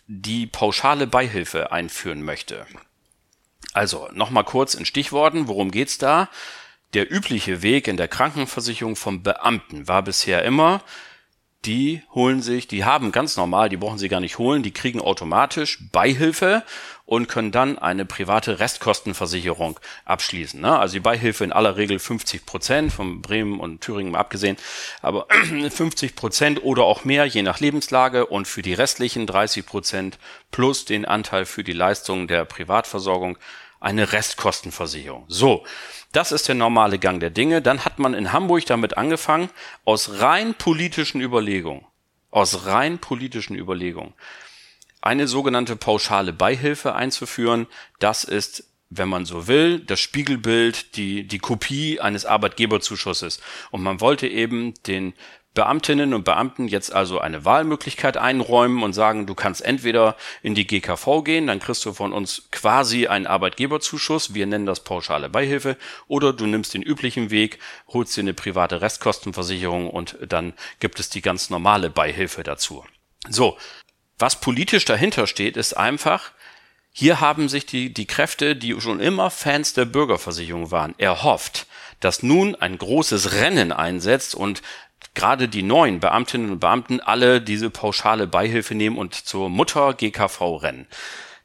die 0.07 0.47
pauschale 0.47 1.07
Beihilfe 1.07 1.73
einführen 1.73 2.23
möchte. 2.23 2.67
Also 3.73 4.09
nochmal 4.12 4.45
kurz 4.45 4.75
in 4.75 4.85
Stichworten, 4.85 5.49
worum 5.49 5.71
geht's 5.71 5.99
da? 5.99 6.29
Der 6.95 7.12
übliche 7.12 7.62
Weg 7.62 7.87
in 7.87 7.97
der 7.97 8.09
Krankenversicherung 8.09 8.97
vom 8.97 9.23
Beamten 9.23 9.87
war 9.87 10.03
bisher 10.03 10.45
immer, 10.45 10.83
die 11.67 12.02
holen 12.14 12.40
sich, 12.40 12.69
die 12.69 12.85
haben 12.85 13.12
ganz 13.12 13.37
normal, 13.37 13.69
die 13.69 13.76
brauchen 13.76 13.99
sie 13.99 14.09
gar 14.09 14.21
nicht 14.21 14.38
holen, 14.38 14.62
die 14.62 14.73
kriegen 14.73 15.00
automatisch 15.00 15.79
Beihilfe 15.93 16.62
und 17.05 17.29
können 17.29 17.52
dann 17.52 17.79
eine 17.79 18.07
private 18.07 18.61
Restkostenversicherung 18.61 19.79
abschließen. 20.07 20.61
Ne? 20.61 20.79
Also 20.79 20.95
die 20.95 21.00
Beihilfe 21.00 21.45
in 21.45 21.52
aller 21.52 21.76
Regel 21.76 21.99
50 21.99 22.47
Prozent, 22.47 22.93
von 22.93 23.21
Bremen 23.21 23.61
und 23.61 23.83
Thüringen 23.83 24.14
abgesehen, 24.14 24.57
aber 25.02 25.26
50 25.71 26.17
Prozent 26.17 26.62
oder 26.62 26.85
auch 26.85 27.05
mehr, 27.05 27.26
je 27.26 27.43
nach 27.43 27.61
Lebenslage 27.61 28.26
und 28.26 28.49
für 28.49 28.62
die 28.62 28.75
restlichen 28.75 29.26
30 29.26 29.67
Prozent 29.67 30.19
plus 30.50 30.87
den 30.87 31.05
Anteil 31.05 31.45
für 31.45 31.64
die 31.64 31.73
Leistungen 31.73 32.26
der 32.26 32.47
Privatversorgung 32.47 33.37
eine 33.81 34.13
Restkostenversicherung. 34.13 35.25
So, 35.29 35.65
das 36.13 36.33
ist 36.33 36.49
der 36.49 36.55
normale 36.55 36.99
Gang 36.99 37.19
der 37.19 37.31
Dinge. 37.31 37.63
Dann 37.63 37.85
hat 37.85 37.99
man 37.99 38.15
in 38.15 38.33
Hamburg 38.33 38.67
damit 38.67 38.97
angefangen, 38.97 39.51
aus 39.85 40.21
rein 40.21 40.55
politischen 40.55 41.21
Überlegungen, 41.21 41.87
aus 42.31 42.67
rein 42.67 42.99
politischen 42.99 43.57
Überlegungen, 43.57 44.15
eine 45.01 45.27
sogenannte 45.27 45.77
pauschale 45.77 46.33
Beihilfe 46.33 46.95
einzuführen. 46.95 47.67
Das 47.99 48.25
ist 48.25 48.71
wenn 48.91 49.09
man 49.09 49.25
so 49.25 49.47
will, 49.47 49.79
das 49.79 50.01
Spiegelbild, 50.01 50.97
die, 50.97 51.25
die 51.27 51.39
Kopie 51.39 52.01
eines 52.01 52.27
Arbeitgeberzuschusses. 52.27 53.41
Und 53.71 53.83
man 53.85 54.01
wollte 54.01 54.27
eben 54.27 54.75
den 54.89 55.15
Beamtinnen 55.52 56.14
und 56.14 56.25
Beamten 56.25 56.69
jetzt 56.69 56.92
also 56.92 57.19
eine 57.19 57.45
Wahlmöglichkeit 57.45 58.16
einräumen 58.16 58.85
und 58.85 58.92
sagen, 58.92 59.26
du 59.26 59.35
kannst 59.35 59.62
entweder 59.62 60.16
in 60.42 60.54
die 60.54 60.66
GKV 60.66 61.25
gehen, 61.25 61.49
dann 61.49 61.59
kriegst 61.59 61.85
du 61.85 61.92
von 61.92 62.12
uns 62.12 62.49
quasi 62.52 63.09
einen 63.09 63.26
Arbeitgeberzuschuss, 63.26 64.33
wir 64.33 64.47
nennen 64.47 64.66
das 64.66 64.85
pauschale 64.85 65.28
Beihilfe, 65.28 65.76
oder 66.07 66.33
du 66.33 66.47
nimmst 66.47 66.75
den 66.75 66.83
üblichen 66.83 67.30
Weg, 67.30 67.59
holst 67.88 68.16
dir 68.16 68.21
eine 68.21 68.35
private 68.35 68.80
Restkostenversicherung 68.80 69.90
und 69.90 70.16
dann 70.25 70.52
gibt 70.78 71.00
es 71.00 71.11
die 71.11 71.21
ganz 71.21 71.50
normale 71.50 71.90
Beihilfe 71.90 72.45
dazu. 72.45 72.85
So, 73.28 73.59
was 74.21 74.40
politisch 74.40 74.85
dahinter 74.85 75.26
steht, 75.26 75.57
ist 75.57 75.76
einfach, 75.76 76.30
hier 76.92 77.21
haben 77.21 77.49
sich 77.49 77.66
die, 77.66 77.92
die 77.92 78.07
Kräfte, 78.07 78.54
die 78.54 78.80
schon 78.80 79.00
immer 79.00 79.30
Fans 79.30 79.75
der 79.75 79.85
Bürgerversicherung 79.85 80.71
waren, 80.71 80.95
erhofft, 80.99 81.66
dass 82.00 82.23
nun 82.23 82.54
ein 82.54 82.78
großes 82.78 83.33
Rennen 83.33 83.73
einsetzt 83.73 84.35
und 84.35 84.62
gerade 85.14 85.49
die 85.49 85.62
neuen 85.62 86.00
Beamtinnen 86.00 86.50
und 86.52 86.61
Beamten 86.61 87.00
alle 87.00 87.40
diese 87.40 87.71
pauschale 87.71 88.26
Beihilfe 88.26 88.75
nehmen 88.75 88.99
und 88.99 89.14
zur 89.14 89.49
Mutter 89.49 89.95
GKV 89.95 90.40
rennen. 90.62 90.87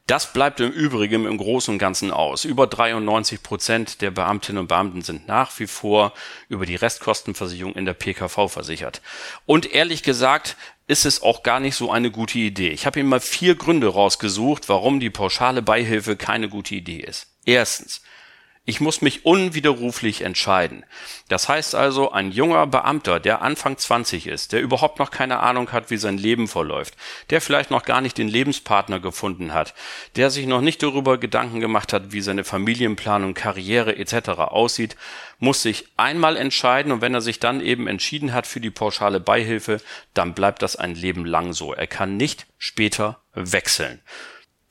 Das 0.08 0.34
bleibt 0.34 0.60
im 0.60 0.72
Übrigen 0.72 1.26
im 1.26 1.38
Großen 1.38 1.74
und 1.74 1.80
Ganzen 1.80 2.12
aus. 2.12 2.46
Über 2.46 2.68
93 2.68 3.42
Prozent 3.42 4.02
der 4.02 4.12
Beamtinnen 4.12 4.60
und 4.60 4.68
Beamten 4.68 5.02
sind 5.02 5.28
nach 5.28 5.58
wie 5.58 5.66
vor 5.66 6.14
über 6.48 6.68
die 6.68 6.76
Restkostenversicherung 6.76 7.74
in 7.74 7.86
der 7.86 7.96
PKV 7.96 8.48
versichert. 8.48 9.02
Und 9.48 9.74
ehrlich 9.74 10.04
gesagt 10.04 10.58
ist 10.88 11.08
es 11.08 11.24
auch 11.24 11.42
gar 11.42 11.60
nicht 11.60 11.76
so 11.76 11.92
eine 11.92 12.12
gute 12.12 12.38
Idee. 12.38 12.70
Ich 12.70 12.86
habe 12.86 13.00
Ihnen 13.00 13.10
mal 13.10 13.20
vier 13.20 13.56
Gründe 13.56 13.88
rausgesucht, 13.88 14.70
warum 14.70 15.00
die 15.00 15.10
pauschale 15.10 15.64
Beihilfe 15.64 16.16
keine 16.16 16.50
gute 16.50 16.76
Idee 16.76 17.00
ist. 17.00 17.28
Erstens. 17.46 18.02
Ich 18.68 18.82
muss 18.82 19.02
mich 19.04 19.26
unwiderruflich 19.26 20.22
entscheiden. 20.22 20.86
Das 21.28 21.48
heißt 21.48 21.76
also, 21.76 22.12
ein 22.12 22.32
junger 22.32 22.66
Beamter, 22.66 23.20
der 23.20 23.44
Anfang 23.44 23.78
20 23.78 24.26
ist, 24.26 24.54
der 24.54 24.62
überhaupt 24.62 24.98
noch 24.98 25.12
keine 25.12 25.40
Ahnung 25.42 25.72
hat, 25.72 25.92
wie 25.92 25.98
sein 25.98 26.18
Leben 26.18 26.48
verläuft, 26.48 26.96
der 27.30 27.42
vielleicht 27.42 27.70
noch 27.70 27.86
gar 27.86 28.02
nicht 28.02 28.18
den 28.18 28.28
Lebenspartner 28.28 29.00
gefunden 29.00 29.54
hat, 29.54 29.76
der 30.16 30.32
sich 30.32 30.48
noch 30.48 30.62
nicht 30.62 30.82
darüber 30.82 31.20
Gedanken 31.20 31.60
gemacht 31.60 31.94
hat, 31.94 32.12
wie 32.12 32.22
seine 32.22 32.44
Familienplanung, 32.44 33.36
Karriere 33.36 33.98
etc. 33.98 34.30
aussieht, 34.30 34.96
muss 35.38 35.62
sich 35.62 35.86
einmal 35.96 36.36
entscheiden 36.36 36.92
und 36.92 37.02
wenn 37.02 37.14
er 37.14 37.22
sich 37.22 37.40
dann 37.40 37.62
eben 37.62 37.86
entschieden 37.86 38.34
hat 38.34 38.48
für 38.48 38.62
die 38.62 38.72
pauschale 38.72 39.20
Beihilfe, 39.20 39.80
dann 40.16 40.34
bleibt 40.34 40.64
das 40.64 40.76
ein 40.76 40.96
Leben 40.96 41.26
lang 41.26 41.54
so. 41.54 41.76
Er 41.76 41.88
kann 41.88 42.18
nicht 42.18 42.48
später 42.58 43.22
wechseln. 43.36 44.02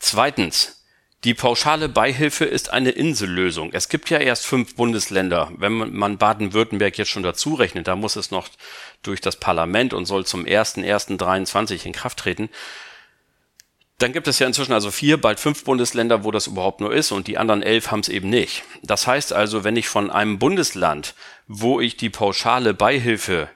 Zweitens, 0.00 0.83
die 1.24 1.34
pauschale 1.34 1.88
Beihilfe 1.88 2.44
ist 2.44 2.70
eine 2.70 2.90
Insellösung. 2.90 3.70
Es 3.72 3.88
gibt 3.88 4.10
ja 4.10 4.18
erst 4.18 4.46
fünf 4.46 4.76
Bundesländer. 4.76 5.50
Wenn 5.56 5.72
man 5.72 6.18
Baden-Württemberg 6.18 6.98
jetzt 6.98 7.08
schon 7.08 7.22
dazu 7.22 7.54
rechnet, 7.54 7.88
da 7.88 7.96
muss 7.96 8.16
es 8.16 8.30
noch 8.30 8.48
durch 9.02 9.22
das 9.22 9.36
Parlament 9.36 9.94
und 9.94 10.04
soll 10.04 10.26
zum 10.26 10.44
1.1.23 10.44 11.86
in 11.86 11.92
Kraft 11.92 12.18
treten. 12.18 12.50
Dann 13.98 14.12
gibt 14.12 14.28
es 14.28 14.38
ja 14.38 14.46
inzwischen 14.46 14.74
also 14.74 14.90
vier, 14.90 15.18
bald 15.18 15.40
fünf 15.40 15.64
Bundesländer, 15.64 16.24
wo 16.24 16.30
das 16.30 16.46
überhaupt 16.46 16.80
nur 16.80 16.92
ist 16.92 17.10
und 17.10 17.26
die 17.26 17.38
anderen 17.38 17.62
elf 17.62 17.90
haben 17.90 18.00
es 18.00 18.08
eben 18.10 18.28
nicht. 18.28 18.64
Das 18.82 19.06
heißt 19.06 19.32
also, 19.32 19.64
wenn 19.64 19.76
ich 19.76 19.88
von 19.88 20.10
einem 20.10 20.38
Bundesland, 20.38 21.14
wo 21.46 21.80
ich 21.80 21.96
die 21.96 22.10
pauschale 22.10 22.74
Beihilfe 22.74 23.48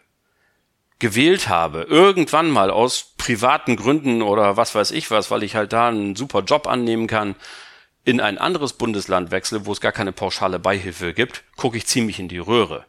gewählt 0.99 1.49
habe, 1.49 1.83
irgendwann 1.83 2.50
mal 2.50 2.71
aus 2.71 3.14
privaten 3.19 3.76
Gründen 3.76 4.23
oder 4.23 4.57
was 4.57 4.75
weiß 4.75 4.90
ich 4.90 5.11
was, 5.11 5.31
weil 5.31 5.43
ich 5.43 5.55
halt 5.55 5.73
da 5.73 5.88
einen 5.88 6.17
super 6.17 6.40
Job 6.40 6.67
annehmen 6.67 7.07
kann, 7.07 7.37
in 8.05 8.21
ein 8.21 8.38
anderes 8.38 8.73
Bundesland 8.73 9.31
wechsle, 9.31 9.67
wo 9.67 9.73
es 9.73 9.81
gar 9.81 9.93
keine 9.93 10.12
pauschale 10.12 10.59
Beihilfe 10.59 11.12
gibt, 11.12 11.45
gucke 11.57 11.76
ich 11.76 11.87
ziemlich 11.87 12.19
in 12.19 12.28
die 12.28 12.38
Röhre. 12.38 12.87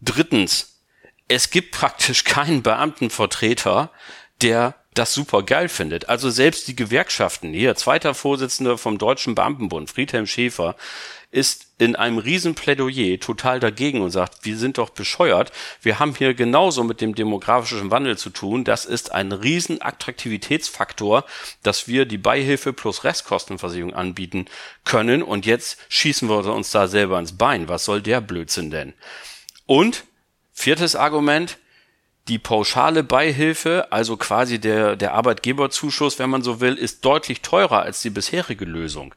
Drittens, 0.00 0.80
es 1.28 1.50
gibt 1.50 1.72
praktisch 1.72 2.24
keinen 2.24 2.62
Beamtenvertreter, 2.62 3.90
der 4.42 4.74
das 4.94 5.14
super 5.14 5.42
geil 5.42 5.68
findet. 5.68 6.08
Also 6.08 6.30
selbst 6.30 6.66
die 6.68 6.76
Gewerkschaften, 6.76 7.52
hier, 7.52 7.76
zweiter 7.76 8.14
Vorsitzender 8.14 8.78
vom 8.78 8.98
Deutschen 8.98 9.34
Beamtenbund, 9.34 9.90
Friedhelm 9.90 10.26
Schäfer, 10.26 10.76
ist 11.30 11.66
in 11.78 11.94
einem 11.94 12.18
Riesenplädoyer 12.18 13.20
total 13.20 13.60
dagegen 13.60 14.00
und 14.00 14.10
sagt, 14.10 14.44
wir 14.44 14.56
sind 14.56 14.78
doch 14.78 14.90
bescheuert. 14.90 15.52
Wir 15.82 15.98
haben 15.98 16.14
hier 16.14 16.32
genauso 16.32 16.84
mit 16.84 17.00
dem 17.00 17.14
demografischen 17.14 17.90
Wandel 17.90 18.16
zu 18.16 18.30
tun. 18.30 18.64
Das 18.64 18.86
ist 18.86 19.12
ein 19.12 19.32
Riesenattraktivitätsfaktor, 19.32 21.24
dass 21.62 21.86
wir 21.86 22.06
die 22.06 22.18
Beihilfe 22.18 22.72
plus 22.72 23.04
Restkostenversicherung 23.04 23.92
anbieten 23.94 24.46
können. 24.84 25.22
Und 25.22 25.44
jetzt 25.44 25.78
schießen 25.90 26.28
wir 26.28 26.44
uns 26.46 26.70
da 26.70 26.88
selber 26.88 27.18
ins 27.18 27.36
Bein. 27.36 27.68
Was 27.68 27.84
soll 27.84 28.00
der 28.00 28.22
Blödsinn 28.22 28.70
denn? 28.70 28.94
Und 29.66 30.04
viertes 30.54 30.96
Argument, 30.96 31.58
die 32.28 32.38
pauschale 32.38 33.04
Beihilfe, 33.04 33.88
also 33.90 34.16
quasi 34.16 34.58
der, 34.58 34.96
der 34.96 35.12
Arbeitgeberzuschuss, 35.12 36.18
wenn 36.18 36.30
man 36.30 36.42
so 36.42 36.60
will, 36.60 36.74
ist 36.74 37.04
deutlich 37.04 37.42
teurer 37.42 37.82
als 37.82 38.00
die 38.00 38.10
bisherige 38.10 38.64
Lösung. 38.64 39.14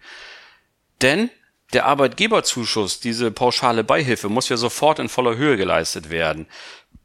Denn 1.01 1.29
der 1.73 1.85
Arbeitgeberzuschuss, 1.85 2.99
diese 2.99 3.31
pauschale 3.31 3.83
Beihilfe, 3.83 4.29
muss 4.29 4.49
ja 4.49 4.57
sofort 4.57 4.99
in 4.99 5.09
voller 5.09 5.37
Höhe 5.37 5.57
geleistet 5.57 6.09
werden. 6.09 6.47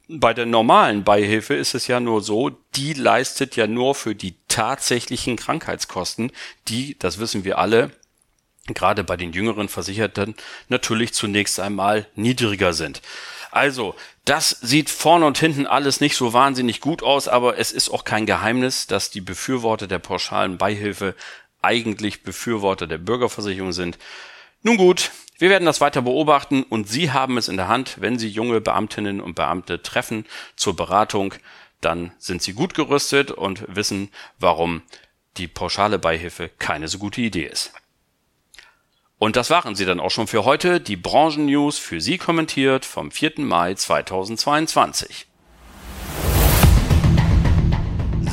Bei 0.09 0.35
der 0.35 0.47
normalen 0.47 1.05
Beihilfe 1.05 1.55
ist 1.55 1.75
es 1.75 1.89
ja 1.89 1.99
nur 1.99 2.23
so, 2.23 2.51
die 2.75 2.93
leistet 2.93 3.57
ja 3.57 3.67
nur 3.67 3.95
für 3.95 4.15
die 4.15 4.37
tatsächlichen 4.49 5.37
Krankheitskosten, 5.37 6.31
die, 6.69 6.97
das 6.99 7.19
wissen 7.19 7.45
wir 7.45 7.59
alle, 7.59 7.91
gerade 8.69 9.05
bei 9.05 9.17
den 9.17 9.33
jüngeren 9.33 9.69
Versicherten 9.69 10.35
natürlich 10.69 11.13
zunächst 11.13 11.61
einmal 11.61 12.07
niedriger 12.15 12.73
sind. 12.73 13.03
Also, 13.51 13.95
das 14.25 14.51
sieht 14.51 14.91
vorne 14.91 15.25
und 15.25 15.39
hinten 15.39 15.67
alles 15.67 16.01
nicht 16.01 16.17
so 16.17 16.33
wahnsinnig 16.33 16.81
gut 16.81 17.03
aus, 17.03 17.27
aber 17.27 17.59
es 17.59 17.73
ist 17.73 17.89
auch 17.89 18.05
kein 18.05 18.27
Geheimnis, 18.27 18.87
dass 18.87 19.11
die 19.11 19.21
Befürworter 19.21 19.87
der 19.87 19.99
pauschalen 19.99 20.59
Beihilfe 20.59 21.15
eigentlich 21.63 22.23
Befürworter 22.23 22.87
der 22.87 22.99
Bürgerversicherung 22.99 23.73
sind. 23.73 23.99
Nun 24.67 24.79
gut, 24.79 25.13
wir 25.39 25.49
werden 25.49 25.65
das 25.65 25.81
weiter 25.81 26.03
beobachten 26.03 26.65
und 26.65 26.89
Sie 26.89 27.13
haben 27.13 27.39
es 27.39 27.47
in 27.47 27.57
der 27.57 27.69
Hand, 27.69 28.01
wenn 28.01 28.19
Sie 28.19 28.29
junge 28.29 28.61
Beamtinnen 28.61 29.21
und 29.21 29.37
Beamte 29.37 29.81
treffen 29.81 30.27
zur 30.57 30.75
Beratung, 30.75 31.35
dann 31.81 32.11
sind 32.19 32.43
Sie 32.43 32.53
gut 32.53 32.75
gerüstet 32.75 33.31
und 33.31 33.63
wissen, 33.69 34.11
warum 34.41 34.83
die 35.37 35.47
pauschale 35.47 36.01
Beihilfe 36.01 36.51
keine 36.59 36.89
so 36.89 36.99
gute 36.99 37.21
Idee 37.21 37.45
ist. 37.45 37.75
Und 39.19 39.37
das 39.37 39.51
waren 39.51 39.77
sie 39.77 39.85
dann 39.85 40.01
auch 40.01 40.11
schon 40.11 40.27
für 40.27 40.45
heute, 40.45 40.81
die 40.81 40.97
Branchennews 40.97 41.79
für 41.79 42.01
Sie 42.01 42.19
kommentiert 42.19 42.85
vom 42.85 43.13
4. 43.13 43.35
Mai 43.37 43.75
2022. 43.75 45.26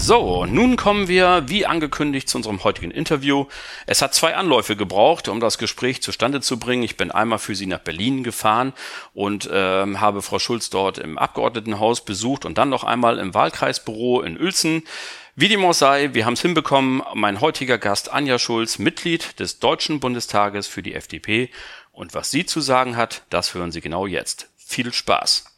So, 0.06 0.46
nun 0.46 0.76
kommen 0.76 1.08
wir, 1.08 1.44
wie 1.48 1.66
angekündigt, 1.66 2.28
zu 2.28 2.38
unserem 2.38 2.62
heutigen 2.66 2.92
Interview. 2.92 3.46
Es 3.86 4.02
hat 4.02 4.14
zwei 4.14 4.36
Anläufe 4.36 4.76
gebraucht, 4.76 5.30
um 5.30 5.40
das 5.40 5.58
Gespräch 5.58 6.02
zustande 6.02 6.42
zu 6.42 6.60
bringen. 6.60 6.84
Ich 6.84 6.98
bin 6.98 7.10
einmal 7.10 7.40
für 7.40 7.56
Sie 7.56 7.68
nach 7.68 7.80
Berlin 7.80 8.22
gefahren 8.22 8.74
und 9.14 9.50
ähm, 9.50 10.02
habe 10.02 10.22
Frau 10.22 10.40
Schulz 10.40 10.70
dort 10.70 10.98
im 10.98 11.18
Abgeordnetenhaus 11.18 12.04
besucht 12.04 12.44
und 12.44 12.58
dann 12.58 12.68
noch 12.68 12.84
einmal 12.84 13.18
im 13.18 13.34
Wahlkreisbüro 13.34 14.20
in 14.24 14.38
Uelzen. 14.38 14.84
Wie 15.38 15.48
dem 15.48 15.64
auch 15.64 15.74
sei, 15.74 16.14
wir 16.14 16.26
haben 16.26 16.34
es 16.34 16.42
hinbekommen. 16.42 17.02
Mein 17.14 17.40
heutiger 17.40 17.78
Gast 17.78 18.12
Anja 18.12 18.40
Schulz, 18.40 18.80
Mitglied 18.80 19.40
des 19.40 19.60
Deutschen 19.60 20.02
Bundestages 20.02 20.68
für 20.68 20.84
die 20.84 20.96
FDP. 20.96 21.50
Und 21.94 22.14
was 22.14 22.30
sie 22.30 22.46
zu 22.46 22.60
sagen 22.60 22.98
hat, 22.98 23.24
das 23.30 23.54
hören 23.54 23.72
Sie 23.72 23.80
genau 23.80 24.06
jetzt. 24.06 24.50
Viel 24.58 24.92
Spaß! 24.92 25.53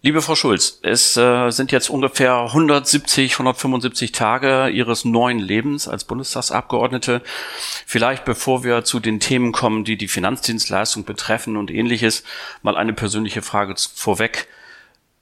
Liebe 0.00 0.22
Frau 0.22 0.36
Schulz, 0.36 0.78
es 0.82 1.16
äh, 1.16 1.50
sind 1.50 1.72
jetzt 1.72 1.90
ungefähr 1.90 2.32
170, 2.32 3.32
175 3.32 4.12
Tage 4.12 4.68
Ihres 4.68 5.04
neuen 5.04 5.40
Lebens 5.40 5.88
als 5.88 6.04
Bundestagsabgeordnete. 6.04 7.20
Vielleicht 7.84 8.24
bevor 8.24 8.62
wir 8.62 8.84
zu 8.84 9.00
den 9.00 9.18
Themen 9.18 9.50
kommen, 9.50 9.82
die 9.82 9.96
die 9.96 10.06
Finanzdienstleistung 10.06 11.04
betreffen 11.04 11.56
und 11.56 11.72
ähnliches, 11.72 12.22
mal 12.62 12.76
eine 12.76 12.92
persönliche 12.92 13.42
Frage 13.42 13.74
vorweg. 13.92 14.46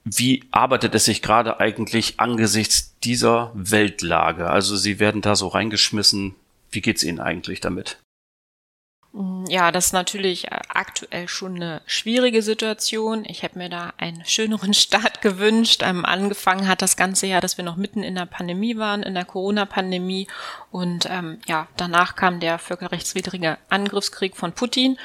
Wie 0.04 0.44
arbeitet 0.50 0.94
es 0.94 1.06
sich 1.06 1.22
gerade 1.22 1.58
eigentlich 1.58 2.20
angesichts 2.20 2.94
dieser 3.02 3.52
Weltlage? 3.54 4.50
Also 4.50 4.76
Sie 4.76 5.00
werden 5.00 5.22
da 5.22 5.36
so 5.36 5.48
reingeschmissen. 5.48 6.34
Wie 6.70 6.82
geht's 6.82 7.02
Ihnen 7.02 7.20
eigentlich 7.20 7.62
damit? 7.62 7.96
Ja, 9.48 9.72
das 9.72 9.86
ist 9.86 9.92
natürlich 9.94 10.48
äh, 10.48 10.58
aktuell 10.68 11.26
schon 11.26 11.56
eine 11.56 11.80
schwierige 11.86 12.42
Situation. 12.42 13.24
Ich 13.24 13.42
hätte 13.42 13.56
mir 13.56 13.70
da 13.70 13.94
einen 13.96 14.26
schöneren 14.26 14.74
Start 14.74 15.22
gewünscht. 15.22 15.82
Ähm, 15.82 16.04
angefangen 16.04 16.68
hat 16.68 16.82
das 16.82 16.98
ganze 16.98 17.26
Jahr, 17.26 17.40
dass 17.40 17.56
wir 17.56 17.64
noch 17.64 17.76
mitten 17.76 18.02
in 18.02 18.14
der 18.14 18.26
Pandemie 18.26 18.76
waren, 18.76 19.02
in 19.02 19.14
der 19.14 19.24
Corona-Pandemie. 19.24 20.28
Und 20.70 21.06
ähm, 21.08 21.40
ja, 21.46 21.66
danach 21.78 22.14
kam 22.14 22.40
der 22.40 22.58
völkerrechtswidrige 22.58 23.56
Angriffskrieg 23.70 24.36
von 24.36 24.52
Putin. 24.52 24.98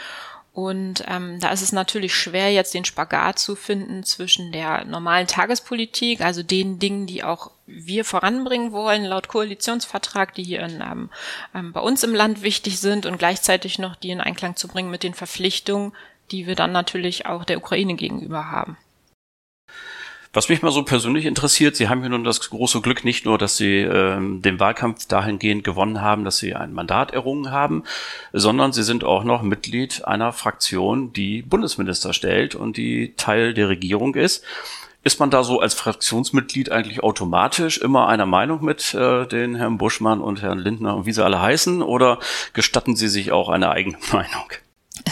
Und 0.53 1.05
ähm, 1.07 1.39
da 1.39 1.51
ist 1.51 1.61
es 1.61 1.71
natürlich 1.71 2.13
schwer, 2.13 2.51
jetzt 2.51 2.73
den 2.73 2.83
Spagat 2.83 3.39
zu 3.39 3.55
finden 3.55 4.03
zwischen 4.03 4.51
der 4.51 4.83
normalen 4.83 5.25
Tagespolitik, 5.25 6.19
also 6.19 6.43
den 6.43 6.77
Dingen, 6.77 7.07
die 7.07 7.23
auch 7.23 7.51
wir 7.65 8.03
voranbringen 8.03 8.73
wollen, 8.73 9.05
laut 9.05 9.29
Koalitionsvertrag, 9.29 10.33
die 10.33 10.43
hier 10.43 10.59
in, 10.61 10.81
ähm, 10.81 11.09
ähm, 11.55 11.71
bei 11.71 11.79
uns 11.79 12.03
im 12.03 12.13
Land 12.13 12.41
wichtig 12.41 12.79
sind 12.79 13.05
und 13.05 13.17
gleichzeitig 13.17 13.79
noch 13.79 13.95
die 13.95 14.09
in 14.09 14.19
Einklang 14.19 14.57
zu 14.57 14.67
bringen 14.67 14.91
mit 14.91 15.03
den 15.03 15.13
Verpflichtungen, 15.13 15.93
die 16.31 16.47
wir 16.47 16.55
dann 16.55 16.73
natürlich 16.73 17.27
auch 17.27 17.45
der 17.45 17.57
Ukraine 17.57 17.95
gegenüber 17.95 18.51
haben. 18.51 18.77
Was 20.33 20.47
mich 20.47 20.61
mal 20.61 20.71
so 20.71 20.83
persönlich 20.83 21.25
interessiert, 21.25 21.75
Sie 21.75 21.89
haben 21.89 21.99
hier 21.99 22.09
nun 22.09 22.23
das 22.23 22.49
große 22.49 22.79
Glück, 22.79 23.03
nicht 23.03 23.25
nur, 23.25 23.37
dass 23.37 23.57
Sie 23.57 23.79
ähm, 23.79 24.41
den 24.41 24.61
Wahlkampf 24.61 25.05
dahingehend 25.05 25.65
gewonnen 25.65 25.99
haben, 25.99 26.23
dass 26.23 26.37
Sie 26.37 26.55
ein 26.55 26.71
Mandat 26.71 27.11
errungen 27.11 27.51
haben, 27.51 27.83
sondern 28.31 28.71
Sie 28.71 28.83
sind 28.83 29.03
auch 29.03 29.25
noch 29.25 29.41
Mitglied 29.41 30.05
einer 30.05 30.31
Fraktion, 30.31 31.11
die 31.11 31.41
Bundesminister 31.41 32.13
stellt 32.13 32.55
und 32.55 32.77
die 32.77 33.13
Teil 33.17 33.53
der 33.53 33.67
Regierung 33.67 34.15
ist. 34.15 34.45
Ist 35.03 35.19
man 35.19 35.31
da 35.31 35.43
so 35.43 35.59
als 35.59 35.73
Fraktionsmitglied 35.73 36.71
eigentlich 36.71 37.03
automatisch 37.03 37.79
immer 37.79 38.07
einer 38.07 38.25
Meinung 38.25 38.63
mit 38.63 38.93
äh, 38.93 39.25
den 39.25 39.55
Herrn 39.55 39.77
Buschmann 39.77 40.21
und 40.21 40.41
Herrn 40.41 40.59
Lindner 40.59 40.95
und 40.95 41.05
wie 41.05 41.11
sie 41.11 41.25
alle 41.25 41.41
heißen? 41.41 41.81
Oder 41.81 42.19
gestatten 42.53 42.95
Sie 42.95 43.09
sich 43.09 43.33
auch 43.33 43.49
eine 43.49 43.69
eigene 43.69 43.97
Meinung? 44.13 44.49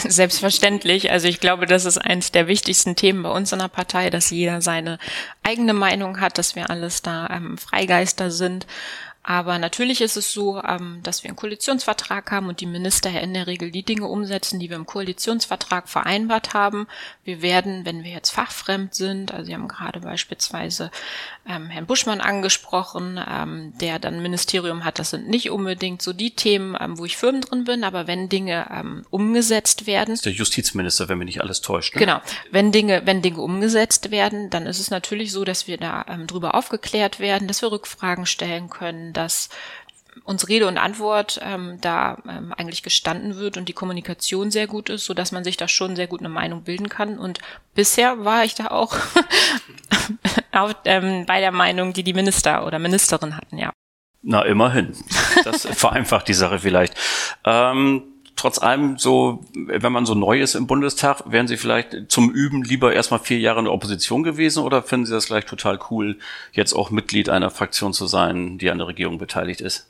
Selbstverständlich. 0.08 1.10
Also 1.10 1.28
ich 1.28 1.40
glaube, 1.40 1.66
das 1.66 1.84
ist 1.84 1.98
eines 1.98 2.32
der 2.32 2.46
wichtigsten 2.46 2.96
Themen 2.96 3.22
bei 3.22 3.30
uns 3.30 3.52
in 3.52 3.58
der 3.58 3.68
Partei, 3.68 4.10
dass 4.10 4.30
jeder 4.30 4.62
seine 4.62 4.98
eigene 5.42 5.74
Meinung 5.74 6.20
hat, 6.20 6.38
dass 6.38 6.56
wir 6.56 6.70
alles 6.70 7.02
da 7.02 7.28
ähm, 7.30 7.58
Freigeister 7.58 8.30
sind. 8.30 8.66
Aber 9.30 9.60
natürlich 9.60 10.00
ist 10.00 10.16
es 10.16 10.32
so, 10.32 10.60
ähm, 10.60 10.98
dass 11.04 11.22
wir 11.22 11.28
einen 11.28 11.36
Koalitionsvertrag 11.36 12.32
haben 12.32 12.48
und 12.48 12.60
die 12.60 12.66
Minister 12.66 13.10
in 13.10 13.32
der 13.32 13.46
Regel 13.46 13.70
die 13.70 13.84
Dinge 13.84 14.08
umsetzen, 14.08 14.58
die 14.58 14.70
wir 14.70 14.76
im 14.76 14.86
Koalitionsvertrag 14.86 15.88
vereinbart 15.88 16.52
haben. 16.52 16.88
Wir 17.22 17.40
werden, 17.40 17.84
wenn 17.84 18.02
wir 18.02 18.10
jetzt 18.10 18.30
fachfremd 18.30 18.92
sind, 18.92 19.32
also 19.32 19.44
Sie 19.44 19.54
haben 19.54 19.68
gerade 19.68 20.00
beispielsweise 20.00 20.90
ähm, 21.48 21.66
Herrn 21.66 21.86
Buschmann 21.86 22.20
angesprochen, 22.20 23.20
ähm, 23.24 23.72
der 23.80 24.00
dann 24.00 24.14
ein 24.14 24.22
Ministerium 24.22 24.84
hat, 24.84 24.98
das 24.98 25.10
sind 25.10 25.28
nicht 25.28 25.52
unbedingt 25.52 26.02
so 26.02 26.12
die 26.12 26.34
Themen, 26.34 26.76
wo 26.98 27.04
ich 27.04 27.16
Firmen 27.16 27.42
drin 27.42 27.62
bin, 27.62 27.84
aber 27.84 28.08
wenn 28.08 28.28
Dinge 28.28 29.04
umgesetzt 29.10 29.86
werden. 29.86 30.18
der 30.24 30.32
Justizminister, 30.32 31.08
wenn 31.08 31.18
mich 31.18 31.26
nicht 31.26 31.40
alles 31.40 31.60
täuscht. 31.60 31.94
Ne? 31.94 32.00
Genau. 32.00 32.20
Wenn 32.50 32.72
Dinge, 32.72 33.02
wenn 33.04 33.22
Dinge 33.22 33.40
umgesetzt 33.40 34.10
werden, 34.10 34.50
dann 34.50 34.66
ist 34.66 34.80
es 34.80 34.90
natürlich 34.90 35.30
so, 35.30 35.44
dass 35.44 35.68
wir 35.68 35.76
da 35.76 36.04
drüber 36.26 36.56
aufgeklärt 36.56 37.20
werden, 37.20 37.46
dass 37.46 37.62
wir 37.62 37.70
Rückfragen 37.70 38.26
stellen 38.26 38.70
können 38.70 39.12
dass 39.20 39.50
uns 40.24 40.48
Rede 40.48 40.66
und 40.66 40.78
Antwort 40.78 41.40
ähm, 41.42 41.78
da 41.80 42.18
ähm, 42.28 42.52
eigentlich 42.56 42.82
gestanden 42.82 43.36
wird 43.36 43.56
und 43.56 43.68
die 43.68 43.72
Kommunikation 43.72 44.50
sehr 44.50 44.66
gut 44.66 44.88
ist, 44.88 45.04
so 45.04 45.14
dass 45.14 45.32
man 45.32 45.44
sich 45.44 45.56
da 45.56 45.68
schon 45.68 45.96
sehr 45.96 46.06
gut 46.06 46.20
eine 46.20 46.28
Meinung 46.28 46.62
bilden 46.62 46.88
kann. 46.88 47.18
Und 47.18 47.38
bisher 47.74 48.24
war 48.24 48.44
ich 48.44 48.54
da 48.54 48.68
auch 48.68 48.96
auf, 50.52 50.74
ähm, 50.84 51.26
bei 51.26 51.40
der 51.40 51.52
Meinung, 51.52 51.92
die 51.92 52.02
die 52.02 52.14
Minister 52.14 52.66
oder 52.66 52.78
Ministerin 52.78 53.36
hatten, 53.36 53.58
ja. 53.58 53.70
Na, 54.22 54.42
immerhin. 54.42 54.94
Das 55.44 55.64
vereinfacht 55.66 56.28
die 56.28 56.34
Sache 56.34 56.58
vielleicht. 56.58 56.94
Ähm, 57.44 58.02
trotz 58.36 58.58
allem 58.58 58.98
so, 58.98 59.44
wenn 59.54 59.92
man 59.92 60.06
so 60.06 60.14
neu 60.14 60.40
ist 60.40 60.54
im 60.54 60.66
Bundestag, 60.66 61.22
wären 61.26 61.48
Sie 61.48 61.56
vielleicht 61.56 62.10
zum 62.10 62.30
Üben 62.30 62.62
lieber 62.62 62.92
erstmal 62.92 63.20
vier 63.20 63.38
Jahre 63.38 63.58
in 63.58 63.66
der 63.66 63.74
Opposition 63.74 64.22
gewesen 64.22 64.62
oder 64.62 64.82
finden 64.82 65.06
Sie 65.06 65.12
das 65.12 65.26
gleich 65.26 65.46
total 65.46 65.78
cool, 65.90 66.18
jetzt 66.52 66.72
auch 66.72 66.90
Mitglied 66.90 67.28
einer 67.28 67.50
Fraktion 67.50 67.92
zu 67.92 68.06
sein, 68.06 68.58
die 68.58 68.70
an 68.70 68.78
der 68.78 68.86
Regierung 68.86 69.18
beteiligt 69.18 69.60
ist? 69.60 69.86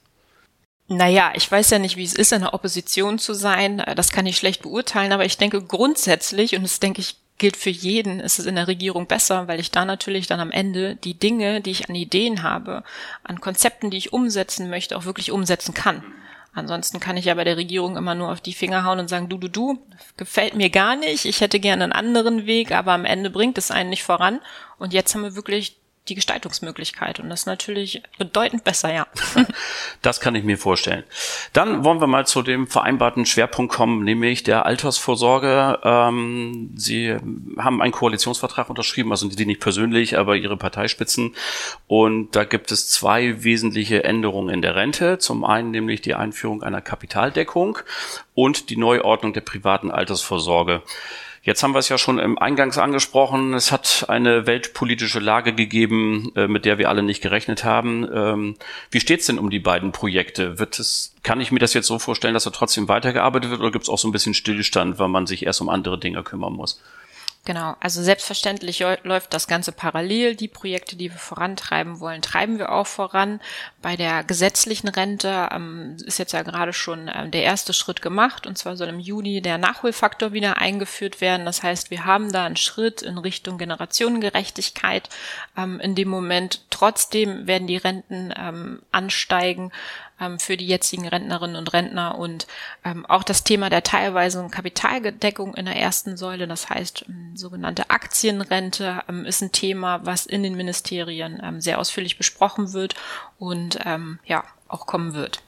Naja, 0.88 1.32
ich 1.36 1.50
weiß 1.50 1.70
ja 1.70 1.78
nicht, 1.78 1.96
wie 1.96 2.04
es 2.04 2.14
ist, 2.14 2.32
in 2.32 2.40
der 2.40 2.52
Opposition 2.52 3.20
zu 3.20 3.32
sein. 3.32 3.82
Das 3.94 4.10
kann 4.10 4.26
ich 4.26 4.36
schlecht 4.36 4.62
beurteilen, 4.62 5.12
aber 5.12 5.24
ich 5.24 5.38
denke 5.38 5.62
grundsätzlich, 5.62 6.56
und 6.56 6.62
das 6.62 6.80
denke 6.80 7.00
ich 7.00 7.16
gilt 7.40 7.56
für 7.56 7.70
jeden, 7.70 8.20
ist 8.20 8.38
es 8.38 8.46
in 8.46 8.54
der 8.54 8.68
Regierung 8.68 9.06
besser, 9.06 9.48
weil 9.48 9.58
ich 9.58 9.72
da 9.72 9.84
natürlich 9.84 10.28
dann 10.28 10.38
am 10.38 10.52
Ende 10.52 10.94
die 10.96 11.14
Dinge, 11.14 11.60
die 11.60 11.70
ich 11.70 11.88
an 11.88 11.94
Ideen 11.96 12.44
habe, 12.44 12.84
an 13.24 13.40
Konzepten, 13.40 13.90
die 13.90 13.96
ich 13.96 14.12
umsetzen 14.12 14.70
möchte, 14.70 14.96
auch 14.96 15.06
wirklich 15.06 15.32
umsetzen 15.32 15.74
kann. 15.74 16.04
Ansonsten 16.52 16.98
kann 16.98 17.16
ich 17.16 17.26
ja 17.26 17.34
bei 17.34 17.44
der 17.44 17.56
Regierung 17.56 17.96
immer 17.96 18.14
nur 18.14 18.30
auf 18.32 18.40
die 18.40 18.52
Finger 18.52 18.84
hauen 18.84 18.98
und 18.98 19.08
sagen, 19.08 19.28
du, 19.28 19.38
du, 19.38 19.48
du, 19.48 19.78
gefällt 20.16 20.54
mir 20.54 20.68
gar 20.68 20.96
nicht, 20.96 21.24
ich 21.24 21.40
hätte 21.40 21.60
gerne 21.60 21.84
einen 21.84 21.92
anderen 21.92 22.46
Weg, 22.46 22.72
aber 22.72 22.92
am 22.92 23.04
Ende 23.04 23.30
bringt 23.30 23.56
es 23.56 23.70
einen 23.70 23.90
nicht 23.90 24.02
voran. 24.02 24.40
Und 24.78 24.92
jetzt 24.92 25.14
haben 25.14 25.22
wir 25.22 25.36
wirklich 25.36 25.79
die 26.08 26.14
Gestaltungsmöglichkeit. 26.14 27.20
Und 27.20 27.28
das 27.28 27.40
ist 27.40 27.46
natürlich 27.46 28.02
bedeutend 28.18 28.64
besser, 28.64 28.92
ja. 28.92 29.06
Das 30.02 30.20
kann 30.20 30.34
ich 30.34 30.44
mir 30.44 30.58
vorstellen. 30.58 31.04
Dann 31.52 31.84
wollen 31.84 32.00
wir 32.00 32.06
mal 32.06 32.26
zu 32.26 32.42
dem 32.42 32.66
vereinbarten 32.66 33.26
Schwerpunkt 33.26 33.72
kommen, 33.72 34.02
nämlich 34.02 34.42
der 34.42 34.66
Altersvorsorge. 34.66 35.78
Ähm, 35.84 36.70
Sie 36.74 37.14
haben 37.58 37.82
einen 37.82 37.92
Koalitionsvertrag 37.92 38.70
unterschrieben, 38.70 39.10
also 39.10 39.28
die 39.28 39.46
nicht 39.46 39.60
persönlich, 39.60 40.18
aber 40.18 40.36
Ihre 40.36 40.56
Parteispitzen. 40.56 41.34
Und 41.86 42.34
da 42.34 42.44
gibt 42.44 42.72
es 42.72 42.88
zwei 42.88 43.44
wesentliche 43.44 44.04
Änderungen 44.04 44.52
in 44.52 44.62
der 44.62 44.74
Rente. 44.74 45.18
Zum 45.18 45.44
einen 45.44 45.70
nämlich 45.70 46.00
die 46.00 46.14
Einführung 46.14 46.62
einer 46.62 46.80
Kapitaldeckung 46.80 47.78
und 48.34 48.70
die 48.70 48.76
Neuordnung 48.76 49.32
der 49.32 49.42
privaten 49.42 49.90
Altersvorsorge. 49.90 50.82
Jetzt 51.42 51.62
haben 51.62 51.72
wir 51.72 51.78
es 51.78 51.88
ja 51.88 51.96
schon 51.96 52.18
im 52.18 52.38
Eingangs 52.38 52.76
angesprochen. 52.76 53.54
Es 53.54 53.72
hat 53.72 54.04
eine 54.08 54.46
weltpolitische 54.46 55.20
Lage 55.20 55.54
gegeben, 55.54 56.32
äh, 56.36 56.46
mit 56.48 56.66
der 56.66 56.76
wir 56.76 56.90
alle 56.90 57.02
nicht 57.02 57.22
gerechnet 57.22 57.64
haben. 57.64 58.06
Ähm, 58.12 58.56
wie 58.90 59.00
steht 59.00 59.20
es 59.20 59.26
denn 59.26 59.38
um 59.38 59.48
die 59.48 59.58
beiden 59.58 59.90
Projekte? 59.90 60.58
Wird 60.58 60.78
es, 60.78 61.14
kann 61.22 61.40
ich 61.40 61.50
mir 61.50 61.58
das 61.58 61.72
jetzt 61.72 61.86
so 61.86 61.98
vorstellen, 61.98 62.34
dass 62.34 62.44
er 62.44 62.52
trotzdem 62.52 62.88
weitergearbeitet 62.88 63.50
wird 63.50 63.60
oder 63.60 63.70
gibt 63.70 63.84
es 63.84 63.88
auch 63.88 63.98
so 63.98 64.06
ein 64.06 64.12
bisschen 64.12 64.34
Stillstand, 64.34 64.98
weil 64.98 65.08
man 65.08 65.26
sich 65.26 65.46
erst 65.46 65.62
um 65.62 65.70
andere 65.70 65.98
Dinge 65.98 66.22
kümmern 66.22 66.52
muss? 66.52 66.78
Genau, 67.46 67.74
also 67.80 68.02
selbstverständlich 68.02 68.84
läuft 69.02 69.32
das 69.32 69.48
Ganze 69.48 69.72
parallel. 69.72 70.36
Die 70.36 70.46
Projekte, 70.46 70.94
die 70.94 71.10
wir 71.10 71.18
vorantreiben 71.18 71.98
wollen, 71.98 72.20
treiben 72.20 72.58
wir 72.58 72.70
auch 72.70 72.86
voran. 72.86 73.40
Bei 73.80 73.96
der 73.96 74.24
gesetzlichen 74.24 74.88
Rente 74.88 75.48
ähm, 75.50 75.96
ist 76.04 76.18
jetzt 76.18 76.32
ja 76.32 76.42
gerade 76.42 76.74
schon 76.74 77.10
ähm, 77.12 77.30
der 77.30 77.42
erste 77.42 77.72
Schritt 77.72 78.02
gemacht 78.02 78.46
und 78.46 78.58
zwar 78.58 78.76
soll 78.76 78.88
im 78.88 79.00
Juni 79.00 79.40
der 79.40 79.56
Nachholfaktor 79.56 80.34
wieder 80.34 80.58
eingeführt 80.58 81.22
werden. 81.22 81.46
Das 81.46 81.62
heißt, 81.62 81.90
wir 81.90 82.04
haben 82.04 82.30
da 82.30 82.44
einen 82.44 82.56
Schritt 82.56 83.00
in 83.00 83.16
Richtung 83.16 83.56
Generationengerechtigkeit. 83.56 85.08
Ähm, 85.56 85.80
in 85.80 85.94
dem 85.94 86.08
Moment 86.08 86.60
trotzdem 86.68 87.46
werden 87.46 87.66
die 87.66 87.78
Renten 87.78 88.34
ähm, 88.36 88.82
ansteigen 88.92 89.72
ähm, 90.20 90.38
für 90.38 90.56
die 90.56 90.66
jetzigen 90.66 91.08
Rentnerinnen 91.08 91.56
und 91.56 91.72
Rentner 91.72 92.18
und 92.18 92.46
ähm, 92.84 93.06
auch 93.06 93.22
das 93.22 93.44
Thema 93.44 93.70
der 93.70 93.82
teilweisen 93.82 94.50
Kapitaldeckung 94.50 95.54
in 95.54 95.64
der 95.64 95.76
ersten 95.76 96.16
Säule, 96.16 96.46
das 96.46 96.68
heißt 96.68 97.06
ähm, 97.08 97.36
sogenannte 97.36 97.90
Aktienrente, 97.90 99.02
ähm, 99.08 99.24
ist 99.24 99.42
ein 99.42 99.52
Thema, 99.52 100.00
was 100.04 100.26
in 100.26 100.42
den 100.42 100.56
Ministerien 100.56 101.40
ähm, 101.42 101.60
sehr 101.60 101.78
ausführlich 101.78 102.18
besprochen 102.18 102.72
wird 102.72 102.94
und 103.38 103.78
ähm, 103.84 104.18
ja 104.24 104.44
auch 104.68 104.86
kommen 104.86 105.14
wird. 105.14 105.42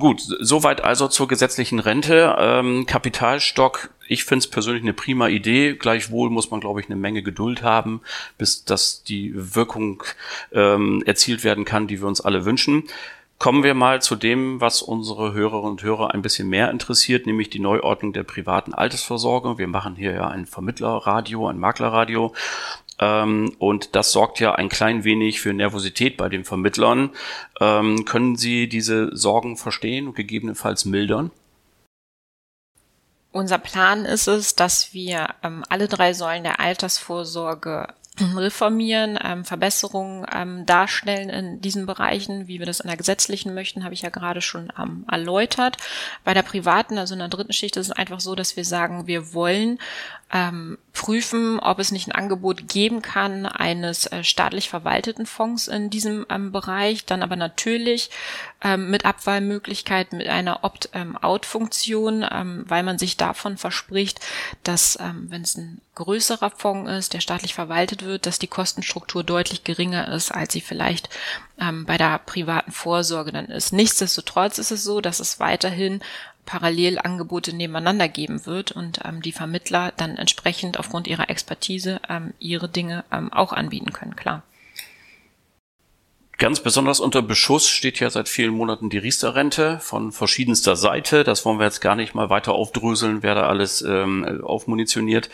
Gut, 0.00 0.22
soweit 0.40 0.82
also 0.82 1.08
zur 1.08 1.28
gesetzlichen 1.28 1.78
Rente. 1.78 2.34
Ähm, 2.38 2.86
Kapitalstock, 2.86 3.90
ich 4.08 4.24
finde 4.24 4.44
es 4.44 4.50
persönlich 4.50 4.82
eine 4.82 4.94
prima 4.94 5.28
Idee. 5.28 5.74
Gleichwohl 5.74 6.30
muss 6.30 6.50
man, 6.50 6.60
glaube 6.60 6.80
ich, 6.80 6.86
eine 6.86 6.96
Menge 6.96 7.22
Geduld 7.22 7.62
haben, 7.62 8.00
bis 8.38 8.64
dass 8.64 9.02
die 9.02 9.32
Wirkung 9.34 10.02
ähm, 10.52 11.02
erzielt 11.04 11.44
werden 11.44 11.66
kann, 11.66 11.86
die 11.86 12.00
wir 12.00 12.08
uns 12.08 12.22
alle 12.22 12.46
wünschen. 12.46 12.84
Kommen 13.40 13.62
wir 13.62 13.72
mal 13.72 14.02
zu 14.02 14.16
dem, 14.16 14.60
was 14.60 14.82
unsere 14.82 15.32
Hörerinnen 15.32 15.70
und 15.70 15.82
Hörer 15.82 16.12
ein 16.12 16.20
bisschen 16.20 16.50
mehr 16.50 16.70
interessiert, 16.70 17.24
nämlich 17.24 17.48
die 17.48 17.58
Neuordnung 17.58 18.12
der 18.12 18.22
privaten 18.22 18.74
Altersvorsorge. 18.74 19.56
Wir 19.56 19.66
machen 19.66 19.96
hier 19.96 20.12
ja 20.12 20.28
ein 20.28 20.44
Vermittlerradio, 20.44 21.48
ein 21.48 21.58
Maklerradio. 21.58 22.34
Ähm, 22.98 23.56
und 23.58 23.96
das 23.96 24.12
sorgt 24.12 24.40
ja 24.40 24.56
ein 24.56 24.68
klein 24.68 25.04
wenig 25.04 25.40
für 25.40 25.54
Nervosität 25.54 26.18
bei 26.18 26.28
den 26.28 26.44
Vermittlern. 26.44 27.12
Ähm, 27.62 28.04
können 28.04 28.36
Sie 28.36 28.68
diese 28.68 29.16
Sorgen 29.16 29.56
verstehen 29.56 30.08
und 30.08 30.16
gegebenenfalls 30.16 30.84
mildern? 30.84 31.30
Unser 33.32 33.56
Plan 33.56 34.04
ist 34.04 34.28
es, 34.28 34.54
dass 34.54 34.92
wir 34.92 35.28
ähm, 35.42 35.64
alle 35.70 35.88
drei 35.88 36.12
Säulen 36.12 36.42
der 36.42 36.60
Altersvorsorge 36.60 37.88
reformieren, 38.36 39.18
ähm, 39.22 39.44
Verbesserungen 39.44 40.26
ähm, 40.32 40.66
darstellen 40.66 41.30
in 41.30 41.60
diesen 41.60 41.86
Bereichen, 41.86 42.48
wie 42.48 42.58
wir 42.58 42.66
das 42.66 42.80
in 42.80 42.88
der 42.88 42.96
gesetzlichen 42.96 43.54
möchten, 43.54 43.84
habe 43.84 43.94
ich 43.94 44.02
ja 44.02 44.10
gerade 44.10 44.40
schon 44.40 44.72
ähm, 44.78 45.04
erläutert. 45.10 45.76
Bei 46.24 46.34
der 46.34 46.42
privaten, 46.42 46.98
also 46.98 47.14
in 47.14 47.20
der 47.20 47.28
dritten 47.28 47.52
Schicht, 47.52 47.76
ist 47.76 47.86
es 47.86 47.92
einfach 47.92 48.20
so, 48.20 48.34
dass 48.34 48.56
wir 48.56 48.64
sagen, 48.64 49.06
wir 49.06 49.32
wollen 49.34 49.78
ähm, 50.32 50.78
prüfen, 50.92 51.58
ob 51.60 51.78
es 51.78 51.92
nicht 51.92 52.08
ein 52.08 52.12
Angebot 52.12 52.68
geben 52.68 53.02
kann 53.02 53.46
eines 53.46 54.06
äh, 54.06 54.22
staatlich 54.22 54.68
verwalteten 54.68 55.26
Fonds 55.26 55.66
in 55.66 55.90
diesem 55.90 56.26
ähm, 56.28 56.52
Bereich, 56.52 57.04
dann 57.04 57.22
aber 57.22 57.36
natürlich 57.36 58.10
ähm, 58.62 58.90
mit 58.90 59.04
Abwahlmöglichkeit, 59.04 60.12
mit 60.12 60.28
einer 60.28 60.62
Opt-out-Funktion, 60.62 62.24
ähm, 62.30 62.64
weil 62.68 62.82
man 62.82 62.98
sich 62.98 63.16
davon 63.16 63.56
verspricht, 63.56 64.20
dass 64.62 64.98
ähm, 65.00 65.26
wenn 65.30 65.42
es 65.42 65.56
ein 65.56 65.80
größerer 65.94 66.50
Fonds 66.50 66.90
ist, 66.90 67.14
der 67.14 67.20
staatlich 67.20 67.54
verwaltet 67.54 68.04
wird, 68.04 68.26
dass 68.26 68.38
die 68.38 68.46
Kostenstruktur 68.46 69.24
deutlich 69.24 69.64
geringer 69.64 70.12
ist, 70.12 70.30
als 70.32 70.52
sie 70.52 70.60
vielleicht 70.60 71.08
ähm, 71.60 71.84
bei 71.86 71.98
der 71.98 72.18
privaten 72.18 72.72
Vorsorge 72.72 73.32
dann 73.32 73.46
ist. 73.46 73.72
Nichtsdestotrotz 73.72 74.58
ist 74.58 74.70
es 74.70 74.82
so, 74.82 75.00
dass 75.00 75.20
es 75.20 75.40
weiterhin 75.40 76.00
Parallelangebote 76.46 77.54
nebeneinander 77.54 78.08
geben 78.08 78.46
wird 78.46 78.72
und 78.72 79.00
ähm, 79.04 79.22
die 79.22 79.32
Vermittler 79.32 79.92
dann 79.96 80.16
entsprechend 80.16 80.78
aufgrund 80.78 81.06
ihrer 81.06 81.30
Expertise 81.30 82.00
ähm, 82.08 82.34
ihre 82.38 82.68
Dinge 82.68 83.04
ähm, 83.12 83.32
auch 83.32 83.52
anbieten 83.52 83.92
können, 83.92 84.16
klar. 84.16 84.42
Ganz 86.40 86.60
besonders 86.60 87.00
unter 87.00 87.20
Beschuss 87.20 87.68
steht 87.68 88.00
ja 88.00 88.08
seit 88.08 88.26
vielen 88.26 88.54
Monaten 88.54 88.88
die 88.88 88.96
Riester-Rente 88.96 89.78
von 89.80 90.10
verschiedenster 90.10 90.74
Seite. 90.74 91.22
Das 91.22 91.44
wollen 91.44 91.58
wir 91.58 91.66
jetzt 91.66 91.82
gar 91.82 91.96
nicht 91.96 92.14
mal 92.14 92.30
weiter 92.30 92.54
aufdröseln, 92.54 93.22
wer 93.22 93.34
da 93.34 93.46
alles 93.46 93.82
ähm, 93.82 94.40
aufmunitioniert. 94.42 95.28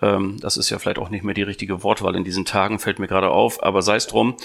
Ähm, 0.00 0.38
das 0.40 0.56
ist 0.56 0.70
ja 0.70 0.78
vielleicht 0.78 0.98
auch 0.98 1.10
nicht 1.10 1.22
mehr 1.22 1.34
die 1.34 1.42
richtige 1.42 1.82
Wortwahl 1.82 2.16
in 2.16 2.24
diesen 2.24 2.46
Tagen, 2.46 2.78
fällt 2.78 2.98
mir 2.98 3.08
gerade 3.08 3.28
auf, 3.28 3.62
aber 3.62 3.82
sei 3.82 3.96
es 3.96 4.06
drum. 4.06 4.36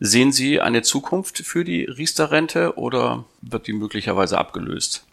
Sehen 0.00 0.32
Sie 0.32 0.60
eine 0.60 0.82
Zukunft 0.82 1.38
für 1.38 1.64
die 1.64 1.84
Riester-Rente 1.84 2.76
oder 2.76 3.24
wird 3.40 3.68
die 3.68 3.74
möglicherweise 3.74 4.38
abgelöst? 4.38 5.06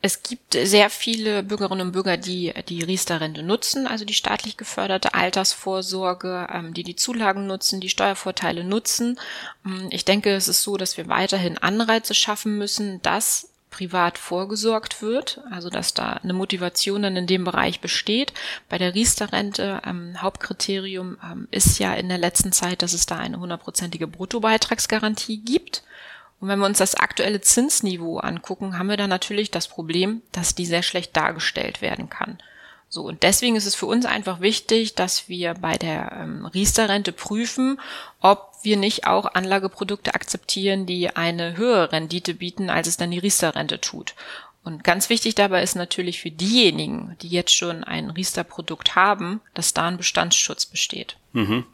Es 0.00 0.22
gibt 0.22 0.54
sehr 0.54 0.90
viele 0.90 1.42
Bürgerinnen 1.42 1.88
und 1.88 1.92
Bürger, 1.92 2.16
die 2.16 2.54
die 2.68 2.84
Riester-Rente 2.84 3.42
nutzen, 3.42 3.88
also 3.88 4.04
die 4.04 4.14
staatlich 4.14 4.56
geförderte 4.56 5.14
Altersvorsorge, 5.14 6.46
ähm, 6.52 6.72
die 6.72 6.84
die 6.84 6.94
Zulagen 6.94 7.48
nutzen, 7.48 7.80
die 7.80 7.88
Steuervorteile 7.88 8.62
nutzen. 8.62 9.18
Ähm, 9.66 9.88
ich 9.90 10.04
denke, 10.04 10.30
es 10.30 10.46
ist 10.46 10.62
so, 10.62 10.76
dass 10.76 10.96
wir 10.96 11.08
weiterhin 11.08 11.58
Anreize 11.58 12.14
schaffen 12.14 12.58
müssen, 12.58 13.02
dass 13.02 13.50
privat 13.70 14.18
vorgesorgt 14.18 15.02
wird, 15.02 15.40
also 15.50 15.68
dass 15.68 15.94
da 15.94 16.14
eine 16.14 16.32
Motivation 16.32 17.02
dann 17.02 17.16
in 17.16 17.26
dem 17.26 17.44
Bereich 17.44 17.80
besteht. 17.80 18.32
Bei 18.68 18.78
der 18.78 18.94
Riester-Rente 18.94 19.82
ähm, 19.84 20.22
Hauptkriterium 20.22 21.18
ähm, 21.22 21.48
ist 21.50 21.78
ja 21.78 21.94
in 21.94 22.08
der 22.08 22.18
letzten 22.18 22.52
Zeit, 22.52 22.82
dass 22.82 22.92
es 22.92 23.06
da 23.06 23.16
eine 23.16 23.40
hundertprozentige 23.40 24.06
Bruttobeitragsgarantie 24.06 25.38
gibt. 25.38 25.82
Und 26.40 26.48
wenn 26.48 26.58
wir 26.58 26.66
uns 26.66 26.78
das 26.78 26.94
aktuelle 26.94 27.40
Zinsniveau 27.40 28.18
angucken, 28.18 28.78
haben 28.78 28.88
wir 28.88 28.96
da 28.96 29.08
natürlich 29.08 29.50
das 29.50 29.68
Problem, 29.68 30.22
dass 30.32 30.54
die 30.54 30.66
sehr 30.66 30.82
schlecht 30.82 31.16
dargestellt 31.16 31.82
werden 31.82 32.08
kann. 32.08 32.38
So, 32.90 33.02
und 33.02 33.22
deswegen 33.22 33.56
ist 33.56 33.66
es 33.66 33.74
für 33.74 33.86
uns 33.86 34.06
einfach 34.06 34.40
wichtig, 34.40 34.94
dass 34.94 35.28
wir 35.28 35.54
bei 35.54 35.76
der 35.76 36.12
ähm, 36.12 36.46
Riester-Rente 36.46 37.12
prüfen, 37.12 37.78
ob 38.20 38.54
wir 38.62 38.78
nicht 38.78 39.06
auch 39.06 39.34
Anlageprodukte 39.34 40.14
akzeptieren, 40.14 40.86
die 40.86 41.14
eine 41.14 41.56
höhere 41.56 41.92
Rendite 41.92 42.34
bieten, 42.34 42.70
als 42.70 42.88
es 42.88 42.96
dann 42.96 43.10
die 43.10 43.18
Riester-Rente 43.18 43.80
tut. 43.80 44.14
Und 44.68 44.84
ganz 44.84 45.08
wichtig 45.08 45.34
dabei 45.34 45.62
ist 45.62 45.76
natürlich 45.76 46.20
für 46.20 46.30
diejenigen, 46.30 47.16
die 47.22 47.28
jetzt 47.28 47.56
schon 47.56 47.84
ein 47.84 48.10
Riester-Produkt 48.10 48.96
haben, 48.96 49.40
dass 49.54 49.72
da 49.72 49.86
ein 49.86 49.96
Bestandsschutz 49.96 50.66
besteht. 50.66 51.16
Mhm. 51.32 51.64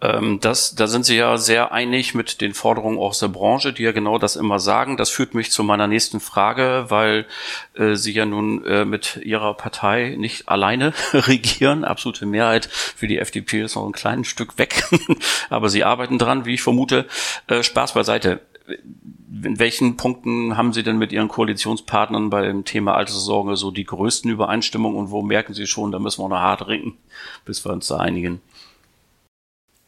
Ähm, 0.00 0.40
das, 0.40 0.74
da 0.74 0.88
sind 0.88 1.04
Sie 1.04 1.14
ja 1.14 1.36
sehr 1.36 1.70
einig 1.70 2.12
mit 2.16 2.40
den 2.40 2.52
Forderungen 2.52 2.98
aus 2.98 3.20
der 3.20 3.28
Branche, 3.28 3.72
die 3.72 3.84
ja 3.84 3.92
genau 3.92 4.18
das 4.18 4.34
immer 4.34 4.58
sagen. 4.58 4.96
Das 4.96 5.08
führt 5.08 5.34
mich 5.34 5.52
zu 5.52 5.62
meiner 5.62 5.86
nächsten 5.86 6.18
Frage, 6.18 6.86
weil 6.88 7.26
äh, 7.74 7.94
Sie 7.94 8.12
ja 8.12 8.26
nun 8.26 8.64
äh, 8.64 8.84
mit 8.84 9.20
Ihrer 9.22 9.54
Partei 9.54 10.16
nicht 10.18 10.48
alleine 10.48 10.92
regieren. 11.12 11.84
Absolute 11.84 12.26
Mehrheit 12.26 12.66
für 12.66 13.06
die 13.06 13.18
FDP 13.18 13.62
ist 13.62 13.76
noch 13.76 13.86
ein 13.86 13.92
kleines 13.92 14.26
Stück 14.26 14.58
weg, 14.58 14.82
aber 15.48 15.68
Sie 15.68 15.84
arbeiten 15.84 16.18
dran, 16.18 16.44
wie 16.44 16.54
ich 16.54 16.62
vermute. 16.62 17.06
Äh, 17.46 17.62
Spaß 17.62 17.94
beiseite. 17.94 18.40
In 18.66 19.58
welchen 19.58 19.96
Punkten 19.96 20.56
haben 20.56 20.72
Sie 20.72 20.82
denn 20.82 20.98
mit 20.98 21.12
Ihren 21.12 21.28
Koalitionspartnern 21.28 22.30
beim 22.30 22.64
Thema 22.64 22.94
Alterssorge 22.94 23.56
so 23.56 23.70
die 23.70 23.84
größten 23.84 24.30
Übereinstimmungen 24.30 24.98
und 24.98 25.10
wo 25.10 25.22
merken 25.22 25.54
Sie 25.54 25.66
schon, 25.66 25.92
da 25.92 25.98
müssen 25.98 26.22
wir 26.22 26.28
noch 26.28 26.38
hart 26.38 26.66
ringen, 26.66 26.96
bis 27.44 27.64
wir 27.64 27.72
uns 27.72 27.86
da 27.86 27.96
einigen? 27.96 28.40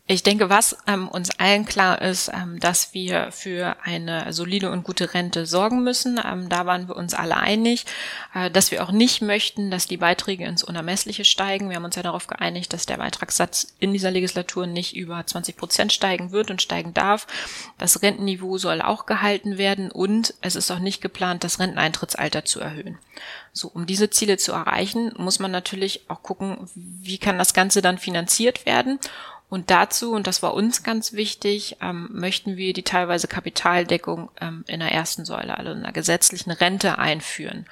Ich 0.08 0.24
denke, 0.24 0.50
was 0.50 0.76
ähm, 0.88 1.08
uns 1.08 1.30
allen 1.38 1.64
klar 1.64 2.02
ist, 2.02 2.28
ähm, 2.34 2.58
dass 2.58 2.92
wir 2.92 3.30
für 3.30 3.76
eine 3.84 4.32
solide 4.32 4.72
und 4.72 4.82
gute 4.82 5.14
Rente 5.14 5.46
sorgen 5.46 5.84
müssen. 5.84 6.20
Ähm, 6.22 6.48
da 6.48 6.66
waren 6.66 6.88
wir 6.88 6.96
uns 6.96 7.14
alle 7.14 7.36
einig, 7.36 7.86
äh, 8.34 8.50
dass 8.50 8.72
wir 8.72 8.82
auch 8.82 8.90
nicht 8.90 9.22
möchten, 9.22 9.70
dass 9.70 9.86
die 9.86 9.98
Beiträge 9.98 10.44
ins 10.44 10.64
Unermessliche 10.64 11.24
steigen. 11.24 11.68
Wir 11.68 11.76
haben 11.76 11.84
uns 11.84 11.94
ja 11.94 12.02
darauf 12.02 12.26
geeinigt, 12.26 12.72
dass 12.72 12.84
der 12.84 12.96
Beitragssatz 12.96 13.74
in 13.78 13.92
dieser 13.92 14.10
Legislatur 14.10 14.66
nicht 14.66 14.96
über 14.96 15.24
20 15.24 15.56
Prozent 15.56 15.92
steigen 15.92 16.32
wird 16.32 16.50
und 16.50 16.60
steigen 16.60 16.92
darf. 16.94 17.28
Das 17.78 18.02
Rentenniveau 18.02 18.58
soll 18.58 18.82
auch 18.82 19.06
gehalten 19.06 19.56
werden 19.56 19.92
und 19.92 20.34
es 20.40 20.56
ist 20.56 20.72
auch 20.72 20.80
nicht 20.80 21.00
geplant, 21.00 21.44
das 21.44 21.60
Renteneintrittsalter 21.60 22.44
zu 22.44 22.58
erhöhen. 22.58 22.98
So, 23.52 23.68
um 23.68 23.86
diese 23.86 24.10
Ziele 24.10 24.36
zu 24.36 24.50
erreichen, 24.50 25.12
muss 25.16 25.38
man 25.38 25.52
natürlich 25.52 26.10
auch 26.10 26.22
gucken, 26.22 26.68
wie 26.74 27.18
kann 27.18 27.38
das 27.38 27.54
Ganze 27.54 27.82
dann 27.82 27.98
finanziert 27.98 28.66
werden. 28.66 28.98
Und 29.52 29.68
dazu, 29.68 30.12
und 30.12 30.26
das 30.26 30.42
war 30.42 30.54
uns 30.54 30.82
ganz 30.82 31.12
wichtig, 31.12 31.76
ähm, 31.82 32.08
möchten 32.10 32.56
wir 32.56 32.72
die 32.72 32.84
teilweise 32.84 33.28
Kapitaldeckung 33.28 34.30
ähm, 34.40 34.64
in 34.66 34.80
der 34.80 34.92
ersten 34.92 35.26
Säule, 35.26 35.58
also 35.58 35.72
in 35.72 35.80
einer 35.80 35.92
gesetzlichen 35.92 36.52
Rente 36.52 36.96
einführen. 36.96 37.66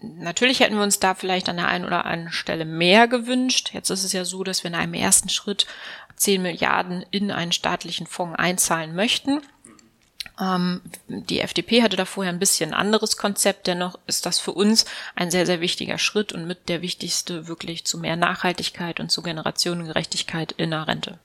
Natürlich 0.00 0.58
hätten 0.58 0.74
wir 0.74 0.82
uns 0.82 0.98
da 0.98 1.14
vielleicht 1.14 1.48
an 1.48 1.58
der 1.58 1.68
einen 1.68 1.84
oder 1.84 2.04
anderen 2.04 2.32
Stelle 2.32 2.64
mehr 2.64 3.06
gewünscht. 3.06 3.70
Jetzt 3.72 3.90
ist 3.90 4.02
es 4.02 4.12
ja 4.12 4.24
so, 4.24 4.42
dass 4.42 4.64
wir 4.64 4.70
in 4.70 4.74
einem 4.74 4.94
ersten 4.94 5.28
Schritt 5.28 5.68
10 6.16 6.42
Milliarden 6.42 7.06
in 7.12 7.30
einen 7.30 7.52
staatlichen 7.52 8.08
Fonds 8.08 8.36
einzahlen 8.36 8.92
möchten. 8.96 9.40
Ähm, 10.40 10.80
die 11.08 11.40
FDP 11.40 11.82
hatte 11.82 11.96
da 11.96 12.04
vorher 12.04 12.32
ein 12.32 12.38
bisschen 12.38 12.74
anderes 12.74 13.16
Konzept, 13.16 13.66
dennoch 13.66 13.98
ist 14.06 14.26
das 14.26 14.38
für 14.38 14.52
uns 14.52 14.86
ein 15.14 15.30
sehr, 15.30 15.46
sehr 15.46 15.60
wichtiger 15.60 15.98
Schritt 15.98 16.32
und 16.32 16.46
mit 16.46 16.68
der 16.68 16.82
wichtigste 16.82 17.48
wirklich 17.48 17.84
zu 17.84 17.98
mehr 17.98 18.16
Nachhaltigkeit 18.16 19.00
und 19.00 19.10
zu 19.10 19.22
Generationengerechtigkeit 19.22 20.52
in 20.52 20.70
der 20.70 20.88
Rente. 20.88 21.18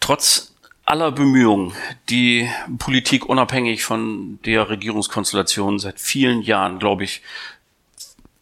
Trotz 0.00 0.52
aller 0.84 1.12
Bemühungen, 1.12 1.72
die 2.08 2.48
Politik 2.78 3.26
unabhängig 3.26 3.84
von 3.84 4.40
der 4.44 4.68
Regierungskonstellation 4.68 5.78
seit 5.78 6.00
vielen 6.00 6.42
Jahren, 6.42 6.78
glaube 6.78 7.04
ich, 7.04 7.22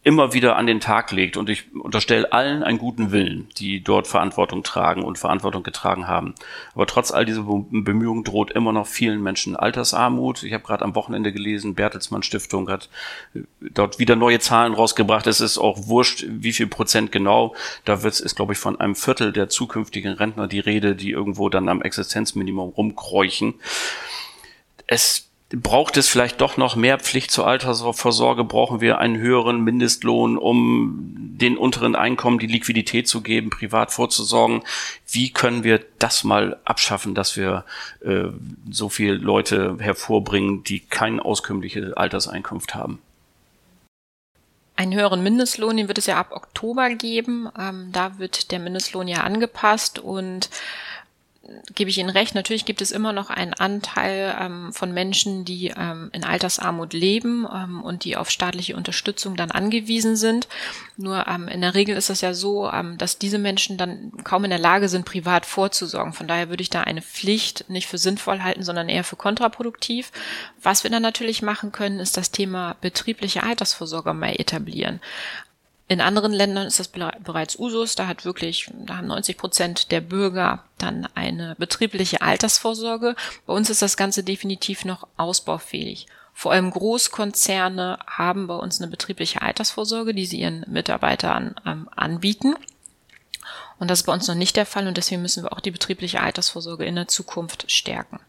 immer 0.03 0.33
wieder 0.33 0.55
an 0.55 0.65
den 0.65 0.79
Tag 0.79 1.11
legt. 1.11 1.37
Und 1.37 1.49
ich 1.49 1.75
unterstelle 1.75 2.31
allen 2.33 2.63
einen 2.63 2.79
guten 2.79 3.11
Willen, 3.11 3.49
die 3.57 3.83
dort 3.83 4.07
Verantwortung 4.07 4.63
tragen 4.63 5.03
und 5.03 5.19
Verantwortung 5.19 5.61
getragen 5.61 6.07
haben. 6.07 6.33
Aber 6.73 6.87
trotz 6.87 7.11
all 7.11 7.23
dieser 7.23 7.43
Bemühungen 7.43 8.23
droht 8.23 8.51
immer 8.51 8.73
noch 8.73 8.87
vielen 8.87 9.21
Menschen 9.21 9.55
Altersarmut. 9.55 10.41
Ich 10.41 10.53
habe 10.53 10.63
gerade 10.63 10.83
am 10.83 10.95
Wochenende 10.95 11.31
gelesen, 11.31 11.75
Bertelsmann 11.75 12.23
Stiftung 12.23 12.69
hat 12.69 12.89
äh, 13.35 13.41
dort 13.59 13.99
wieder 13.99 14.15
neue 14.15 14.39
Zahlen 14.39 14.73
rausgebracht. 14.73 15.27
Es 15.27 15.39
ist 15.39 15.59
auch 15.59 15.87
wurscht, 15.87 16.25
wie 16.27 16.53
viel 16.53 16.67
Prozent 16.67 17.11
genau. 17.11 17.55
Da 17.85 18.01
wird 18.01 18.19
es, 18.19 18.35
glaube 18.35 18.53
ich, 18.53 18.59
von 18.59 18.79
einem 18.79 18.95
Viertel 18.95 19.31
der 19.31 19.49
zukünftigen 19.49 20.13
Rentner 20.13 20.47
die 20.47 20.59
Rede, 20.59 20.95
die 20.95 21.11
irgendwo 21.11 21.49
dann 21.49 21.69
am 21.69 21.81
Existenzminimum 21.81 22.69
rumkräuchen. 22.69 23.53
Es 24.87 25.30
braucht 25.53 25.97
es 25.97 26.07
vielleicht 26.07 26.41
doch 26.41 26.57
noch 26.57 26.75
mehr 26.75 26.99
Pflicht 26.99 27.31
zur 27.31 27.47
Altersvorsorge? 27.47 28.43
Brauchen 28.43 28.81
wir 28.81 28.99
einen 28.99 29.17
höheren 29.17 29.61
Mindestlohn, 29.61 30.37
um 30.37 31.19
den 31.37 31.57
unteren 31.57 31.95
Einkommen 31.95 32.39
die 32.39 32.47
Liquidität 32.47 33.07
zu 33.07 33.21
geben, 33.21 33.49
privat 33.49 33.91
vorzusorgen? 33.91 34.63
Wie 35.07 35.31
können 35.31 35.63
wir 35.63 35.83
das 35.99 36.23
mal 36.23 36.59
abschaffen, 36.63 37.15
dass 37.15 37.35
wir 37.35 37.65
äh, 38.01 38.25
so 38.69 38.89
viele 38.89 39.15
Leute 39.15 39.77
hervorbringen, 39.79 40.63
die 40.63 40.79
keine 40.79 41.23
auskömmliche 41.23 41.93
Alterseinkunft 41.97 42.73
haben? 42.75 42.99
Einen 44.77 44.95
höheren 44.95 45.21
Mindestlohn, 45.21 45.77
den 45.77 45.87
wird 45.89 45.97
es 45.97 46.05
ja 46.05 46.17
ab 46.17 46.31
Oktober 46.31 46.89
geben. 46.89 47.49
Ähm, 47.59 47.89
da 47.91 48.17
wird 48.19 48.51
der 48.51 48.59
Mindestlohn 48.59 49.07
ja 49.07 49.21
angepasst 49.21 49.99
und 49.99 50.49
gebe 51.75 51.89
ich 51.89 51.97
Ihnen 51.97 52.09
recht, 52.09 52.35
natürlich 52.35 52.65
gibt 52.65 52.81
es 52.81 52.91
immer 52.91 53.13
noch 53.13 53.29
einen 53.29 53.53
Anteil 53.53 54.35
ähm, 54.39 54.73
von 54.73 54.93
Menschen, 54.93 55.45
die 55.45 55.73
ähm, 55.75 56.09
in 56.13 56.23
Altersarmut 56.23 56.93
leben 56.93 57.47
ähm, 57.53 57.83
und 57.83 58.03
die 58.03 58.17
auf 58.17 58.29
staatliche 58.29 58.75
Unterstützung 58.75 59.35
dann 59.35 59.51
angewiesen 59.51 60.15
sind. 60.15 60.47
Nur 60.97 61.27
ähm, 61.27 61.47
in 61.47 61.61
der 61.61 61.73
Regel 61.73 61.95
ist 61.95 62.09
es 62.09 62.21
ja 62.21 62.33
so, 62.33 62.69
ähm, 62.71 62.97
dass 62.97 63.17
diese 63.17 63.37
Menschen 63.37 63.77
dann 63.77 64.11
kaum 64.23 64.43
in 64.43 64.49
der 64.49 64.59
Lage 64.59 64.89
sind, 64.89 65.05
privat 65.05 65.45
vorzusorgen. 65.45 66.13
Von 66.13 66.27
daher 66.27 66.49
würde 66.49 66.63
ich 66.63 66.69
da 66.69 66.81
eine 66.81 67.01
Pflicht 67.01 67.69
nicht 67.69 67.87
für 67.87 67.97
sinnvoll 67.97 68.41
halten, 68.41 68.63
sondern 68.63 68.89
eher 68.89 69.03
für 69.03 69.15
kontraproduktiv. 69.15 70.11
Was 70.61 70.83
wir 70.83 70.91
dann 70.91 71.01
natürlich 71.01 71.41
machen 71.41 71.71
können, 71.71 71.99
ist 71.99 72.17
das 72.17 72.31
Thema 72.31 72.75
betriebliche 72.81 73.43
Altersvorsorge 73.43 74.13
mal 74.13 74.35
etablieren. 74.39 74.99
In 75.91 75.99
anderen 75.99 76.31
Ländern 76.31 76.67
ist 76.67 76.79
das 76.79 76.87
bereits 76.87 77.59
Usus. 77.59 77.95
Da 77.95 78.07
hat 78.07 78.23
wirklich, 78.23 78.71
da 78.73 78.95
haben 78.95 79.07
90 79.07 79.37
Prozent 79.37 79.91
der 79.91 79.99
Bürger 79.99 80.63
dann 80.77 81.05
eine 81.15 81.53
betriebliche 81.57 82.21
Altersvorsorge. 82.21 83.13
Bei 83.45 83.51
uns 83.51 83.69
ist 83.69 83.81
das 83.81 83.97
Ganze 83.97 84.23
definitiv 84.23 84.85
noch 84.85 85.05
ausbaufähig. 85.17 86.07
Vor 86.33 86.53
allem 86.53 86.71
Großkonzerne 86.71 87.99
haben 88.07 88.47
bei 88.47 88.55
uns 88.55 88.79
eine 88.79 88.89
betriebliche 88.89 89.41
Altersvorsorge, 89.41 90.13
die 90.13 90.25
sie 90.25 90.39
ihren 90.39 90.63
Mitarbeitern 90.65 91.55
ähm, 91.65 91.89
anbieten. 91.93 92.55
Und 93.77 93.91
das 93.91 93.99
ist 93.99 94.05
bei 94.05 94.13
uns 94.13 94.29
noch 94.29 94.35
nicht 94.35 94.55
der 94.55 94.65
Fall 94.65 94.87
und 94.87 94.95
deswegen 94.95 95.21
müssen 95.21 95.43
wir 95.43 95.51
auch 95.51 95.59
die 95.59 95.71
betriebliche 95.71 96.21
Altersvorsorge 96.21 96.85
in 96.85 96.95
der 96.95 97.09
Zukunft 97.09 97.69
stärken. 97.69 98.21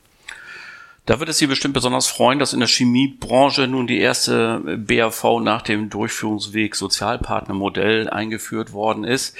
Da 1.04 1.18
wird 1.18 1.28
es 1.28 1.38
Sie 1.38 1.48
bestimmt 1.48 1.74
besonders 1.74 2.06
freuen, 2.06 2.38
dass 2.38 2.52
in 2.52 2.60
der 2.60 2.68
Chemiebranche 2.68 3.66
nun 3.66 3.88
die 3.88 3.98
erste 3.98 4.60
BAV 4.78 5.40
nach 5.40 5.62
dem 5.62 5.90
Durchführungsweg 5.90 6.76
Sozialpartnermodell 6.76 8.08
eingeführt 8.08 8.72
worden 8.72 9.02
ist. 9.02 9.36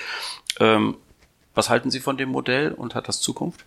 Ähm, 0.59 0.97
was 1.55 1.71
halten 1.71 1.91
Sie 1.91 2.01
von 2.01 2.17
dem 2.17 2.31
Modell 2.31 2.73
und 2.73 2.95
hat 2.95 3.07
das 3.07 3.21
Zukunft? 3.21 3.65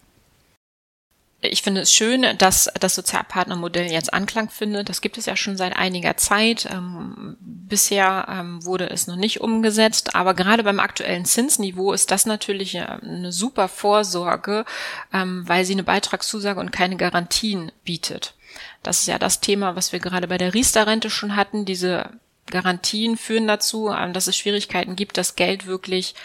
Ich 1.51 1.61
finde 1.61 1.81
es 1.81 1.93
schön, 1.93 2.25
dass 2.37 2.69
das 2.79 2.95
Sozialpartnermodell 2.95 3.91
jetzt 3.91 4.13
Anklang 4.13 4.49
findet. 4.49 4.89
Das 4.89 5.01
gibt 5.01 5.17
es 5.17 5.25
ja 5.25 5.35
schon 5.35 5.57
seit 5.57 5.75
einiger 5.75 6.17
Zeit. 6.17 6.67
Ähm, 6.71 7.37
bisher 7.39 8.27
ähm, 8.29 8.65
wurde 8.65 8.89
es 8.89 9.07
noch 9.07 9.15
nicht 9.15 9.41
umgesetzt, 9.41 10.15
aber 10.15 10.33
gerade 10.33 10.63
beim 10.63 10.79
aktuellen 10.79 11.25
Zinsniveau 11.25 11.93
ist 11.93 12.11
das 12.11 12.25
natürlich 12.25 12.77
eine 12.77 13.31
super 13.31 13.67
Vorsorge, 13.67 14.65
ähm, 15.13 15.43
weil 15.47 15.65
sie 15.65 15.73
eine 15.73 15.83
Beitragszusage 15.83 16.59
und 16.59 16.71
keine 16.71 16.95
Garantien 16.95 17.71
bietet. 17.83 18.35
Das 18.83 19.01
ist 19.01 19.07
ja 19.07 19.19
das 19.19 19.41
Thema, 19.41 19.75
was 19.75 19.91
wir 19.91 19.99
gerade 19.99 20.27
bei 20.27 20.37
der 20.37 20.53
Riester-Rente 20.53 21.09
schon 21.09 21.35
hatten. 21.35 21.65
Diese 21.65 22.09
Garantien 22.47 23.17
führen 23.17 23.47
dazu, 23.47 23.93
dass 24.13 24.27
es 24.27 24.37
Schwierigkeiten 24.37 24.95
gibt, 24.95 25.17
das 25.17 25.35
Geld 25.35 25.65
wirklich 25.65 26.15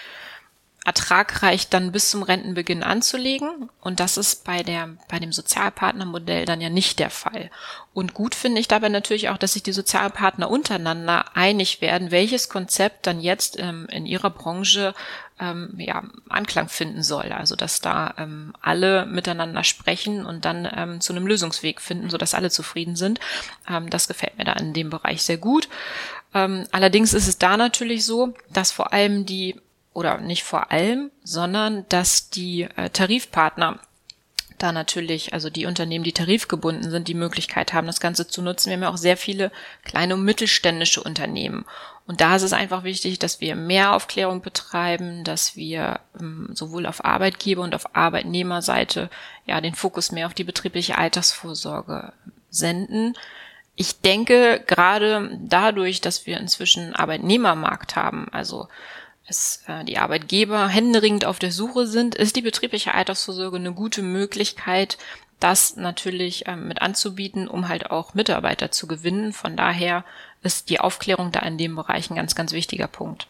ertragreich 0.91 1.69
dann 1.69 1.93
bis 1.93 2.11
zum 2.11 2.25
Rentenbeginn 2.25 2.83
anzulegen. 2.83 3.71
Und 3.81 4.01
das 4.01 4.17
ist 4.17 4.43
bei 4.43 4.65
der, 4.65 4.89
bei 5.09 5.21
dem 5.21 5.31
Sozialpartnermodell 5.31 6.47
dann 6.47 6.61
ja 6.61 6.69
nicht 6.69 6.99
der 6.99 7.11
Fall. 7.11 7.49
Und 7.95 8.13
gut 8.13 8.35
finde 8.35 8.61
ich 8.61 8.67
dabei 8.67 8.89
natürlich 8.89 9.29
auch, 9.29 9.39
dass 9.39 9.53
sich 9.53 9.63
die 9.63 9.71
Sozialpartner 9.71 10.51
untereinander 10.51 11.37
einig 11.37 11.81
werden, 11.81 12.11
welches 12.11 12.49
Konzept 12.49 13.07
dann 13.07 13.21
jetzt 13.21 13.57
ähm, 13.61 13.87
in 13.89 14.05
ihrer 14.05 14.31
Branche 14.31 14.93
ähm, 15.39 15.75
ja, 15.77 16.03
Anklang 16.29 16.69
finden 16.69 17.05
soll. 17.05 17.31
Also 17.31 17.55
dass 17.55 17.81
da 17.81 18.15
ähm, 18.19 18.53
alle 18.61 19.07
miteinander 19.07 19.63
sprechen 19.63 20.27
und 20.27 20.45
dann 20.45 20.69
ähm, 20.75 21.01
zu 21.01 21.13
einem 21.13 21.29
Lösungsweg 21.29 21.81
finden, 21.81 22.11
sodass 22.11 22.35
alle 22.35 22.51
zufrieden 22.51 22.97
sind. 22.97 23.21
Ähm, 23.69 23.91
das 23.91 24.09
gefällt 24.09 24.37
mir 24.39 24.45
da 24.45 24.55
in 24.55 24.73
dem 24.73 24.91
Bereich 24.91 25.23
sehr 25.23 25.39
gut. 25.39 25.69
Ähm, 26.35 26.67
allerdings 26.73 27.15
ist 27.15 27.29
es 27.29 27.39
da 27.39 27.57
natürlich 27.57 28.05
so, 28.05 28.35
dass 28.53 28.73
vor 28.73 28.93
allem 28.93 29.25
die 29.25 29.55
oder 29.93 30.19
nicht 30.19 30.45
vor 30.45 30.71
allem, 30.71 31.11
sondern 31.25 31.85
dass 31.89 32.31
die 32.31 32.69
äh, 32.77 32.91
Tarifpartner 32.91 33.81
da 34.63 34.73
natürlich, 34.73 35.33
also 35.33 35.51
die 35.51 35.67
Unternehmen, 35.67 36.05
die 36.05 36.13
tarifgebunden 36.13 36.91
sind, 36.91 37.09
die 37.09 37.15
Möglichkeit 37.15 37.73
haben, 37.73 37.87
das 37.87 38.01
Ganze 38.01 38.29
zu 38.29 38.43
nutzen. 38.43 38.69
Wir 38.69 38.75
haben 38.75 38.83
ja 38.83 38.91
auch 38.91 38.97
sehr 38.97 39.17
viele 39.17 39.51
kleine 39.85 40.15
und 40.15 40.25
mittelständische 40.25 41.03
Unternehmen. 41.03 41.65
Und 42.07 42.21
da 42.21 42.37
ist 42.37 42.43
es 42.43 42.53
einfach 42.53 42.85
wichtig, 42.85 43.19
dass 43.19 43.41
wir 43.41 43.55
mehr 43.57 43.95
Aufklärung 43.95 44.43
betreiben, 44.43 45.25
dass 45.25 45.57
wir 45.57 46.01
ähm, 46.19 46.51
sowohl 46.53 46.87
auf 46.87 47.05
Arbeitgeber- 47.05 47.63
und 47.63 47.75
auf 47.75 47.95
Arbeitnehmerseite 47.95 49.11
ja 49.47 49.61
den 49.61 49.75
Fokus 49.75 50.13
mehr 50.13 50.27
auf 50.27 50.35
die 50.35 50.45
betriebliche 50.45 50.99
Altersvorsorge 50.99 52.13
senden. 52.51 53.17
Ich 53.77 54.01
denke, 54.01 54.63
gerade 54.67 55.39
dadurch, 55.41 56.01
dass 56.01 56.27
wir 56.27 56.39
inzwischen 56.39 56.95
Arbeitnehmermarkt 56.95 57.97
haben, 57.97 58.29
also 58.33 58.69
es, 59.31 59.63
äh, 59.67 59.85
die 59.85 59.99
Arbeitgeber 59.99 60.69
händeringend 60.69 61.25
auf 61.25 61.39
der 61.39 61.53
Suche 61.53 61.87
sind, 61.87 62.15
ist 62.15 62.37
die 62.37 62.43
betriebliche 62.43 62.95
Altersvorsorge 62.95 63.57
eine 63.57 63.73
gute 63.73 64.03
Möglichkeit, 64.03 64.99
das 65.39 65.77
natürlich 65.77 66.47
ähm, 66.47 66.69
mit 66.69 66.83
anzubieten, 66.83 67.49
um 67.49 67.69
halt 67.69 67.91
auch 67.91 68.15
Mitarbeiter 68.15 68.71
zu 68.71 68.87
gewinnen. 68.87 69.33
Von 69.33 69.57
daher 69.57 70.05
ist 70.43 70.69
die 70.69 70.81
Aufklärung 70.81 71.33
da 71.33 71.41
in 71.41 71.57
dem 71.57 71.77
Bereich 71.77 72.11
ein 72.11 72.17
ganz, 72.17 72.35
ganz 72.35 72.53
wichtiger 72.53 72.89
Punkt. 72.89 73.27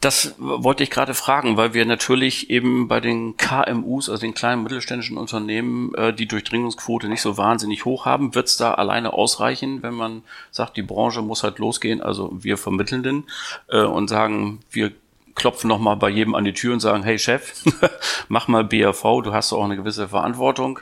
Das 0.00 0.34
wollte 0.38 0.82
ich 0.82 0.88
gerade 0.88 1.12
fragen, 1.12 1.58
weil 1.58 1.74
wir 1.74 1.84
natürlich 1.84 2.48
eben 2.48 2.88
bei 2.88 3.00
den 3.00 3.36
KMUs, 3.36 4.08
also 4.08 4.22
den 4.22 4.32
kleinen 4.32 4.62
mittelständischen 4.62 5.18
Unternehmen, 5.18 5.94
äh, 5.94 6.14
die 6.14 6.26
Durchdringungsquote 6.26 7.06
nicht 7.06 7.20
so 7.20 7.36
wahnsinnig 7.36 7.84
hoch 7.84 8.06
haben. 8.06 8.34
Wird 8.34 8.46
es 8.46 8.56
da 8.56 8.72
alleine 8.72 9.12
ausreichen, 9.12 9.82
wenn 9.82 9.92
man 9.92 10.22
sagt, 10.52 10.78
die 10.78 10.82
Branche 10.82 11.20
muss 11.20 11.42
halt 11.42 11.58
losgehen, 11.58 12.00
also 12.00 12.30
wir 12.32 12.56
Vermittelnden, 12.56 13.24
äh, 13.68 13.82
und 13.82 14.08
sagen, 14.08 14.60
wir 14.70 14.92
klopfen 15.34 15.68
nochmal 15.68 15.96
bei 15.96 16.08
jedem 16.08 16.34
an 16.34 16.44
die 16.44 16.54
Tür 16.54 16.72
und 16.72 16.80
sagen, 16.80 17.02
hey 17.02 17.18
Chef, 17.18 17.62
mach 18.28 18.48
mal 18.48 18.64
BAV, 18.64 19.02
du 19.22 19.34
hast 19.34 19.52
auch 19.52 19.64
eine 19.64 19.76
gewisse 19.76 20.08
Verantwortung. 20.08 20.78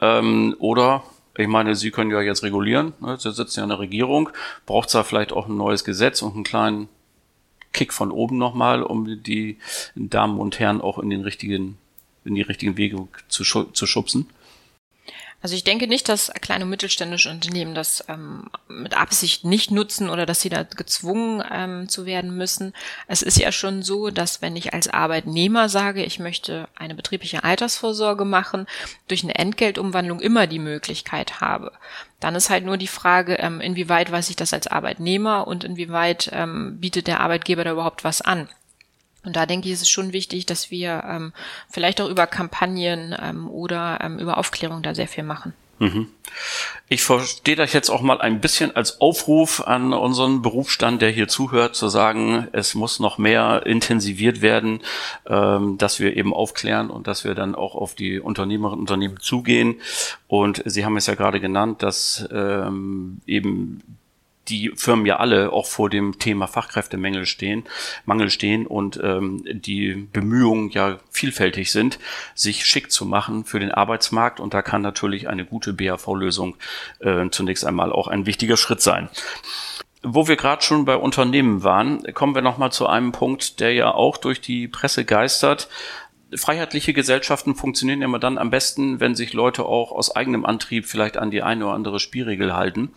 Ähm, 0.00 0.56
oder 0.58 1.02
ich 1.36 1.46
meine, 1.46 1.74
Sie 1.74 1.90
können 1.90 2.10
ja 2.10 2.22
jetzt 2.22 2.42
regulieren, 2.42 2.94
ne? 3.00 3.18
Sie 3.18 3.32
sitzen 3.32 3.60
ja 3.60 3.64
in 3.64 3.70
der 3.70 3.78
Regierung, 3.78 4.30
braucht 4.64 4.88
es 4.88 4.92
da 4.92 5.02
vielleicht 5.02 5.32
auch 5.32 5.46
ein 5.46 5.56
neues 5.58 5.84
Gesetz 5.84 6.22
und 6.22 6.34
einen 6.34 6.44
kleinen 6.44 6.88
Kick 7.72 7.92
von 7.92 8.10
oben 8.10 8.38
nochmal, 8.38 8.82
um 8.82 9.22
die 9.22 9.58
Damen 9.94 10.38
und 10.38 10.58
Herren 10.58 10.80
auch 10.80 10.98
in 10.98 11.10
den 11.10 11.22
richtigen, 11.22 11.78
in 12.24 12.34
die 12.34 12.42
richtigen 12.42 12.76
Wege 12.76 13.08
zu, 13.28 13.44
zu 13.44 13.86
schubsen? 13.86 14.28
Also 15.42 15.56
ich 15.56 15.64
denke 15.64 15.88
nicht, 15.88 16.08
dass 16.08 16.32
kleine 16.40 16.64
und 16.64 16.70
mittelständische 16.70 17.28
Unternehmen 17.28 17.74
das 17.74 18.04
ähm, 18.08 18.48
mit 18.68 18.96
Absicht 18.96 19.44
nicht 19.44 19.72
nutzen 19.72 20.08
oder 20.08 20.24
dass 20.24 20.40
sie 20.40 20.48
da 20.48 20.62
gezwungen 20.62 21.42
ähm, 21.50 21.88
zu 21.88 22.06
werden 22.06 22.36
müssen. 22.36 22.72
Es 23.08 23.22
ist 23.22 23.38
ja 23.38 23.50
schon 23.50 23.82
so, 23.82 24.10
dass 24.10 24.40
wenn 24.40 24.54
ich 24.54 24.72
als 24.72 24.86
Arbeitnehmer 24.86 25.68
sage, 25.68 26.04
ich 26.04 26.20
möchte 26.20 26.68
eine 26.76 26.94
betriebliche 26.94 27.42
Altersvorsorge 27.42 28.24
machen, 28.24 28.66
durch 29.08 29.24
eine 29.24 29.34
Entgeltumwandlung 29.34 30.20
immer 30.20 30.46
die 30.46 30.60
Möglichkeit 30.60 31.40
habe. 31.40 31.72
Dann 32.20 32.36
ist 32.36 32.48
halt 32.48 32.64
nur 32.64 32.76
die 32.76 32.86
Frage, 32.86 33.34
ähm, 33.34 33.60
inwieweit 33.60 34.12
weiß 34.12 34.30
ich 34.30 34.36
das 34.36 34.52
als 34.52 34.68
Arbeitnehmer 34.68 35.48
und 35.48 35.64
inwieweit 35.64 36.30
ähm, 36.32 36.78
bietet 36.78 37.08
der 37.08 37.18
Arbeitgeber 37.18 37.64
da 37.64 37.72
überhaupt 37.72 38.04
was 38.04 38.20
an. 38.20 38.48
Und 39.24 39.36
da 39.36 39.46
denke 39.46 39.68
ich, 39.68 39.74
ist 39.74 39.82
es 39.82 39.88
schon 39.88 40.12
wichtig, 40.12 40.46
dass 40.46 40.70
wir 40.70 41.04
ähm, 41.06 41.32
vielleicht 41.70 42.00
auch 42.00 42.08
über 42.08 42.26
Kampagnen 42.26 43.16
ähm, 43.20 43.48
oder 43.48 43.98
ähm, 44.02 44.18
über 44.18 44.38
Aufklärung 44.38 44.82
da 44.82 44.94
sehr 44.94 45.08
viel 45.08 45.24
machen. 45.24 45.54
Mhm. 45.82 46.08
Ich 46.88 47.02
verstehe 47.02 47.56
das 47.56 47.72
jetzt 47.72 47.90
auch 47.90 48.02
mal 48.02 48.20
ein 48.20 48.40
bisschen 48.40 48.76
als 48.76 49.00
Aufruf 49.00 49.66
an 49.66 49.92
unseren 49.92 50.40
Berufsstand, 50.40 51.02
der 51.02 51.10
hier 51.10 51.26
zuhört, 51.26 51.74
zu 51.74 51.88
sagen, 51.88 52.46
es 52.52 52.74
muss 52.74 53.00
noch 53.00 53.18
mehr 53.18 53.66
intensiviert 53.66 54.42
werden, 54.42 54.80
ähm, 55.26 55.78
dass 55.78 55.98
wir 55.98 56.16
eben 56.16 56.32
aufklären 56.32 56.88
und 56.88 57.08
dass 57.08 57.24
wir 57.24 57.34
dann 57.34 57.56
auch 57.56 57.74
auf 57.74 57.94
die 57.94 58.20
Unternehmerinnen 58.20 58.78
und 58.78 58.90
Unternehmen 58.90 59.18
zugehen. 59.20 59.80
Und 60.28 60.62
Sie 60.64 60.84
haben 60.84 60.96
es 60.96 61.06
ja 61.06 61.16
gerade 61.16 61.40
genannt, 61.40 61.82
dass 61.82 62.28
ähm, 62.30 63.20
eben 63.26 63.82
die 64.48 64.72
Firmen 64.74 65.06
ja 65.06 65.16
alle 65.16 65.52
auch 65.52 65.66
vor 65.66 65.88
dem 65.88 66.18
Thema 66.18 66.46
Fachkräftemangel 66.46 67.26
stehen, 67.26 67.64
Mangel 68.04 68.30
stehen 68.30 68.66
und 68.66 68.98
ähm, 69.02 69.42
die 69.46 70.08
Bemühungen 70.12 70.70
ja 70.70 70.98
vielfältig 71.10 71.70
sind, 71.70 71.98
sich 72.34 72.66
schick 72.66 72.90
zu 72.90 73.06
machen 73.06 73.44
für 73.44 73.60
den 73.60 73.70
Arbeitsmarkt 73.70 74.40
und 74.40 74.52
da 74.52 74.62
kann 74.62 74.82
natürlich 74.82 75.28
eine 75.28 75.44
gute 75.44 75.72
BAV-Lösung 75.72 76.56
äh, 77.00 77.28
zunächst 77.30 77.64
einmal 77.64 77.92
auch 77.92 78.08
ein 78.08 78.26
wichtiger 78.26 78.56
Schritt 78.56 78.80
sein. 78.80 79.08
Wo 80.02 80.26
wir 80.26 80.34
gerade 80.34 80.62
schon 80.62 80.84
bei 80.84 80.96
Unternehmen 80.96 81.62
waren, 81.62 82.02
kommen 82.12 82.34
wir 82.34 82.42
nochmal 82.42 82.72
zu 82.72 82.88
einem 82.88 83.12
Punkt, 83.12 83.60
der 83.60 83.72
ja 83.72 83.94
auch 83.94 84.16
durch 84.16 84.40
die 84.40 84.66
Presse 84.66 85.04
geistert. 85.04 85.68
Freiheitliche 86.34 86.92
Gesellschaften 86.92 87.54
funktionieren 87.54 88.02
immer 88.02 88.18
dann 88.18 88.38
am 88.38 88.50
besten, 88.50 88.98
wenn 88.98 89.14
sich 89.14 89.32
Leute 89.32 89.64
auch 89.64 89.92
aus 89.92 90.16
eigenem 90.16 90.44
Antrieb 90.44 90.86
vielleicht 90.86 91.18
an 91.18 91.30
die 91.30 91.42
eine 91.42 91.66
oder 91.66 91.74
andere 91.74 92.00
Spielregel 92.00 92.56
halten 92.56 92.90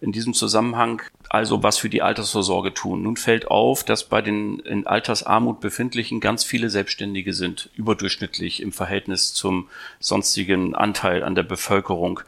in 0.00 0.12
diesem 0.12 0.34
Zusammenhang 0.34 1.02
also 1.30 1.62
was 1.62 1.78
für 1.78 1.88
die 1.88 2.02
Altersvorsorge 2.02 2.74
tun. 2.74 3.02
Nun 3.02 3.16
fällt 3.16 3.46
auf, 3.48 3.84
dass 3.84 4.04
bei 4.04 4.20
den 4.20 4.58
in 4.60 4.86
Altersarmut 4.86 5.60
befindlichen 5.60 6.18
ganz 6.18 6.42
viele 6.42 6.70
Selbstständige 6.70 7.32
sind, 7.32 7.70
überdurchschnittlich 7.76 8.60
im 8.60 8.72
Verhältnis 8.72 9.32
zum 9.32 9.68
sonstigen 10.00 10.74
Anteil 10.74 11.22
an 11.22 11.36
der 11.36 11.44
Bevölkerung. 11.44 12.20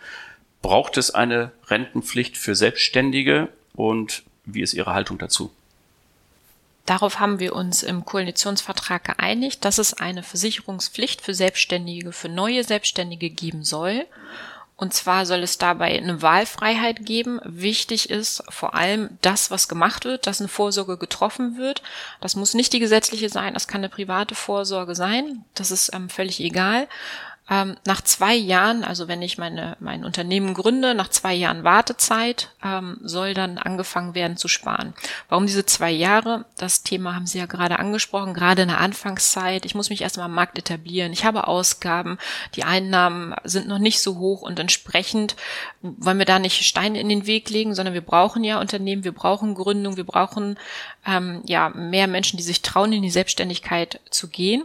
Braucht 0.63 0.97
es 0.97 1.11
eine 1.11 1.51
Rentenpflicht 1.67 2.37
für 2.37 2.55
Selbstständige 2.55 3.49
und 3.75 4.23
wie 4.45 4.63
ist 4.63 4.73
Ihre 4.75 4.95
Haltung 4.95 5.19
dazu? 5.19 5.51
Darauf 6.87 7.19
haben 7.19 7.41
wir 7.41 7.55
uns 7.55 7.83
im 7.83 8.05
Koalitionsvertrag 8.05 9.05
geeinigt, 9.05 9.65
dass 9.65 9.79
es 9.79 9.95
eine 9.95 10.23
Versicherungspflicht 10.23 11.21
für 11.21 11.35
Selbstständige, 11.35 12.13
für 12.13 12.29
neue 12.29 12.63
Selbstständige 12.65 13.31
geben 13.31 13.65
soll. 13.65 14.05
Und 14.83 14.93
zwar 14.93 15.27
soll 15.27 15.45
es 15.45 15.59
dabei 15.59 15.97
eine 15.97 16.23
Wahlfreiheit 16.23 17.07
geben. 17.07 17.39
Wichtig 17.45 18.11
ist 18.11 18.43
vor 18.49 18.75
allem 18.75 19.11
das, 19.21 19.53
was 19.53 19.69
gemacht 19.69 20.05
wird, 20.05 20.27
dass 20.27 20.41
eine 20.41 20.49
Vorsorge 20.49 20.97
getroffen 20.97 21.57
wird. 21.57 21.85
Das 22.21 22.35
muss 22.35 22.53
nicht 22.55 22.73
die 22.73 22.81
gesetzliche 22.81 23.29
sein, 23.29 23.55
das 23.55 23.69
kann 23.69 23.79
eine 23.79 23.89
private 23.89 24.35
Vorsorge 24.35 24.97
sein. 24.97 25.45
Das 25.55 25.71
ist 25.71 25.95
ähm, 25.95 26.09
völlig 26.11 26.41
egal. 26.41 26.89
Ähm, 27.51 27.77
nach 27.85 28.01
zwei 28.03 28.37
Jahren, 28.37 28.85
also 28.85 29.09
wenn 29.09 29.21
ich 29.21 29.37
meine, 29.37 29.77
mein 29.81 30.05
Unternehmen 30.05 30.55
gründe, 30.55 30.95
nach 30.95 31.09
zwei 31.09 31.35
Jahren 31.35 31.65
Wartezeit 31.65 32.51
ähm, 32.63 32.99
soll 33.03 33.35
dann 33.35 33.59
angefangen 33.59 34.15
werden 34.15 34.37
zu 34.37 34.47
sparen. 34.47 34.95
Warum 35.29 35.47
diese 35.47 35.67
zwei 35.67 35.91
Jahre? 35.91 36.45
Das 36.57 36.85
Thema 36.85 37.17
haben 37.17 37.27
Sie 37.27 37.39
ja 37.39 37.47
gerade 37.47 37.81
angesprochen, 37.81 38.33
gerade 38.33 38.63
in 38.63 38.69
der 38.69 38.81
Anfangszeit. 38.81 39.65
Ich 39.65 39.75
muss 39.75 39.91
mich 39.91 40.03
erstmal 40.03 40.27
am 40.27 40.35
Markt 40.35 40.57
etablieren. 40.57 41.13
Ich 41.13 41.25
habe 41.25 41.49
Ausgaben, 41.49 42.17
die 42.55 42.63
Einnahmen 42.63 43.35
sind 43.43 43.67
noch 43.67 43.81
nicht 43.81 44.01
so 44.01 44.19
hoch 44.19 44.43
und 44.43 44.61
entsprechend 44.61 45.35
wollen 45.81 46.19
wir 46.19 46.27
da 46.27 46.39
nicht 46.39 46.65
Steine 46.65 47.01
in 47.01 47.09
den 47.09 47.27
Weg 47.27 47.51
legen, 47.51 47.75
sondern 47.75 47.95
wir 47.95 48.03
brauchen 48.03 48.45
ja 48.45 48.61
Unternehmen, 48.61 49.03
wir 49.03 49.13
brauchen 49.13 49.57
Gründung, 49.57 49.97
wir 49.97 50.07
brauchen 50.07 50.59
ähm, 51.05 51.43
ja 51.45 51.71
mehr 51.71 52.07
Menschen, 52.07 52.37
die 52.37 52.45
sich 52.45 52.63
trauen, 52.63 52.93
in 52.93 53.03
die 53.03 53.11
Selbstständigkeit 53.11 53.99
zu 54.11 54.29
gehen. 54.29 54.63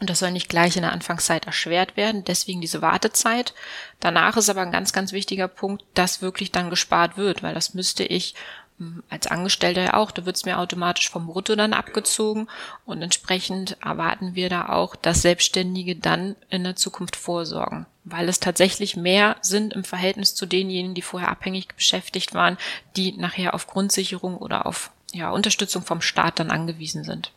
Und 0.00 0.10
das 0.10 0.18
soll 0.18 0.32
nicht 0.32 0.48
gleich 0.48 0.76
in 0.76 0.82
der 0.82 0.92
Anfangszeit 0.92 1.46
erschwert 1.46 1.96
werden, 1.96 2.24
deswegen 2.24 2.60
diese 2.60 2.82
Wartezeit. 2.82 3.54
Danach 4.00 4.36
ist 4.36 4.48
aber 4.48 4.62
ein 4.62 4.72
ganz, 4.72 4.92
ganz 4.92 5.12
wichtiger 5.12 5.48
Punkt, 5.48 5.84
dass 5.94 6.20
wirklich 6.20 6.52
dann 6.52 6.70
gespart 6.70 7.16
wird, 7.16 7.42
weil 7.42 7.54
das 7.54 7.74
müsste 7.74 8.04
ich 8.04 8.34
hm, 8.78 9.04
als 9.08 9.28
Angestellter 9.28 9.82
ja 9.82 9.94
auch, 9.94 10.10
da 10.10 10.26
wird 10.26 10.36
es 10.36 10.44
mir 10.44 10.58
automatisch 10.58 11.08
vom 11.08 11.26
Brutto 11.26 11.54
dann 11.54 11.72
abgezogen 11.72 12.48
und 12.84 13.02
entsprechend 13.02 13.76
erwarten 13.80 14.34
wir 14.34 14.48
da 14.48 14.68
auch, 14.68 14.96
dass 14.96 15.22
Selbstständige 15.22 15.94
dann 15.94 16.34
in 16.50 16.64
der 16.64 16.74
Zukunft 16.74 17.14
vorsorgen, 17.14 17.86
weil 18.02 18.28
es 18.28 18.40
tatsächlich 18.40 18.96
mehr 18.96 19.36
sind 19.42 19.74
im 19.74 19.84
Verhältnis 19.84 20.34
zu 20.34 20.46
denjenigen, 20.46 20.94
die 20.94 21.02
vorher 21.02 21.28
abhängig 21.30 21.68
beschäftigt 21.76 22.34
waren, 22.34 22.58
die 22.96 23.12
nachher 23.12 23.54
auf 23.54 23.68
Grundsicherung 23.68 24.36
oder 24.38 24.66
auf 24.66 24.90
ja, 25.12 25.30
Unterstützung 25.30 25.82
vom 25.82 26.00
Staat 26.00 26.40
dann 26.40 26.50
angewiesen 26.50 27.04
sind. 27.04 27.30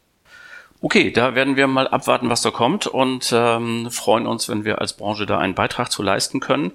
Okay, 0.80 1.12
da 1.12 1.34
werden 1.34 1.56
wir 1.56 1.66
mal 1.66 1.88
abwarten, 1.88 2.30
was 2.30 2.44
da 2.44 2.52
kommt 2.52 2.86
und 2.86 3.32
ähm, 3.36 3.90
freuen 3.90 4.28
uns, 4.28 4.48
wenn 4.48 4.64
wir 4.64 4.80
als 4.80 4.94
Branche 4.94 5.26
da 5.26 5.40
einen 5.40 5.56
Beitrag 5.56 5.92
zu 5.92 6.04
leisten 6.04 6.40
können. 6.40 6.72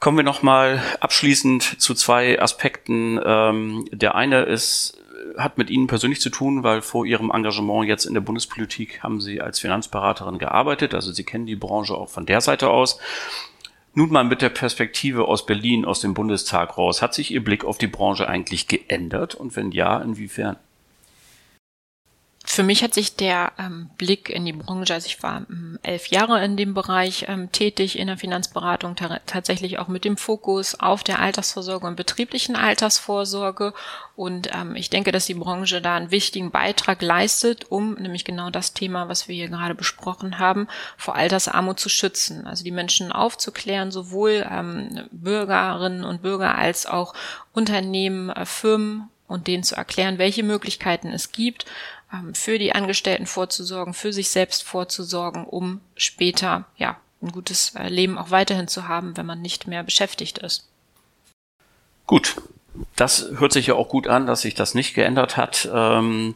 Kommen 0.00 0.16
wir 0.16 0.24
nochmal 0.24 0.82
abschließend 0.98 1.80
zu 1.80 1.94
zwei 1.94 2.42
Aspekten. 2.42 3.20
Ähm, 3.24 3.86
der 3.92 4.16
eine 4.16 4.42
ist, 4.42 4.98
hat 5.38 5.56
mit 5.56 5.70
Ihnen 5.70 5.86
persönlich 5.86 6.20
zu 6.20 6.30
tun, 6.30 6.64
weil 6.64 6.82
vor 6.82 7.06
Ihrem 7.06 7.30
Engagement 7.30 7.86
jetzt 7.86 8.06
in 8.06 8.14
der 8.14 8.20
Bundespolitik 8.20 9.04
haben 9.04 9.20
Sie 9.20 9.40
als 9.40 9.60
Finanzberaterin 9.60 10.38
gearbeitet. 10.38 10.94
Also 10.94 11.12
Sie 11.12 11.22
kennen 11.22 11.46
die 11.46 11.54
Branche 11.54 11.94
auch 11.94 12.08
von 12.08 12.26
der 12.26 12.40
Seite 12.40 12.70
aus. 12.70 12.98
Nun 13.94 14.10
mal 14.10 14.24
mit 14.24 14.42
der 14.42 14.48
Perspektive 14.48 15.28
aus 15.28 15.46
Berlin, 15.46 15.84
aus 15.84 16.00
dem 16.00 16.14
Bundestag 16.14 16.76
raus. 16.76 17.02
Hat 17.02 17.14
sich 17.14 17.30
Ihr 17.30 17.44
Blick 17.44 17.64
auf 17.64 17.78
die 17.78 17.86
Branche 17.86 18.26
eigentlich 18.26 18.66
geändert? 18.66 19.36
Und 19.36 19.54
wenn 19.54 19.70
ja, 19.70 20.00
inwiefern? 20.00 20.56
Für 22.44 22.64
mich 22.64 22.82
hat 22.82 22.92
sich 22.92 23.14
der 23.14 23.52
ähm, 23.58 23.88
Blick 23.96 24.28
in 24.28 24.44
die 24.44 24.52
Branche, 24.52 24.94
also 24.94 25.06
ich 25.06 25.22
war 25.22 25.46
ähm, 25.48 25.78
elf 25.82 26.08
Jahre 26.08 26.44
in 26.44 26.56
dem 26.56 26.74
Bereich 26.74 27.26
ähm, 27.28 27.52
tätig 27.52 27.98
in 27.98 28.08
der 28.08 28.18
Finanzberatung, 28.18 28.96
tatsächlich 29.26 29.78
auch 29.78 29.86
mit 29.88 30.04
dem 30.04 30.16
Fokus 30.16 30.78
auf 30.78 31.04
der 31.04 31.20
Altersvorsorge 31.20 31.86
und 31.86 31.94
betrieblichen 31.94 32.56
Altersvorsorge. 32.56 33.74
Und 34.16 34.50
ähm, 34.54 34.74
ich 34.74 34.90
denke, 34.90 35.12
dass 35.12 35.26
die 35.26 35.34
Branche 35.34 35.80
da 35.80 35.94
einen 35.94 36.10
wichtigen 36.10 36.50
Beitrag 36.50 37.00
leistet, 37.00 37.70
um 37.70 37.94
nämlich 37.94 38.24
genau 38.24 38.50
das 38.50 38.74
Thema, 38.74 39.08
was 39.08 39.28
wir 39.28 39.36
hier 39.36 39.48
gerade 39.48 39.76
besprochen 39.76 40.38
haben, 40.38 40.66
vor 40.96 41.14
Altersarmut 41.14 41.78
zu 41.78 41.88
schützen. 41.88 42.46
Also 42.46 42.64
die 42.64 42.72
Menschen 42.72 43.12
aufzuklären, 43.12 43.92
sowohl 43.92 44.46
ähm, 44.50 45.08
Bürgerinnen 45.12 46.04
und 46.04 46.22
Bürger 46.22 46.58
als 46.58 46.86
auch 46.86 47.14
Unternehmen, 47.52 48.30
äh, 48.30 48.44
Firmen 48.46 49.08
und 49.28 49.46
denen 49.46 49.62
zu 49.62 49.76
erklären, 49.76 50.18
welche 50.18 50.42
Möglichkeiten 50.42 51.08
es 51.08 51.32
gibt, 51.32 51.64
für 52.34 52.58
die 52.58 52.74
Angestellten 52.74 53.26
vorzusorgen, 53.26 53.94
für 53.94 54.12
sich 54.12 54.30
selbst 54.30 54.62
vorzusorgen, 54.62 55.44
um 55.44 55.80
später 55.96 56.66
ja 56.76 56.96
ein 57.22 57.32
gutes 57.32 57.74
äh, 57.74 57.88
Leben 57.88 58.18
auch 58.18 58.30
weiterhin 58.30 58.68
zu 58.68 58.88
haben, 58.88 59.16
wenn 59.16 59.26
man 59.26 59.40
nicht 59.40 59.66
mehr 59.66 59.82
beschäftigt 59.82 60.38
ist. 60.38 60.68
Gut, 62.06 62.36
das 62.96 63.28
hört 63.38 63.52
sich 63.52 63.68
ja 63.68 63.74
auch 63.74 63.88
gut 63.88 64.08
an, 64.08 64.26
dass 64.26 64.42
sich 64.42 64.54
das 64.54 64.74
nicht 64.74 64.94
geändert 64.94 65.36
hat. 65.36 65.68
Ähm, 65.72 66.34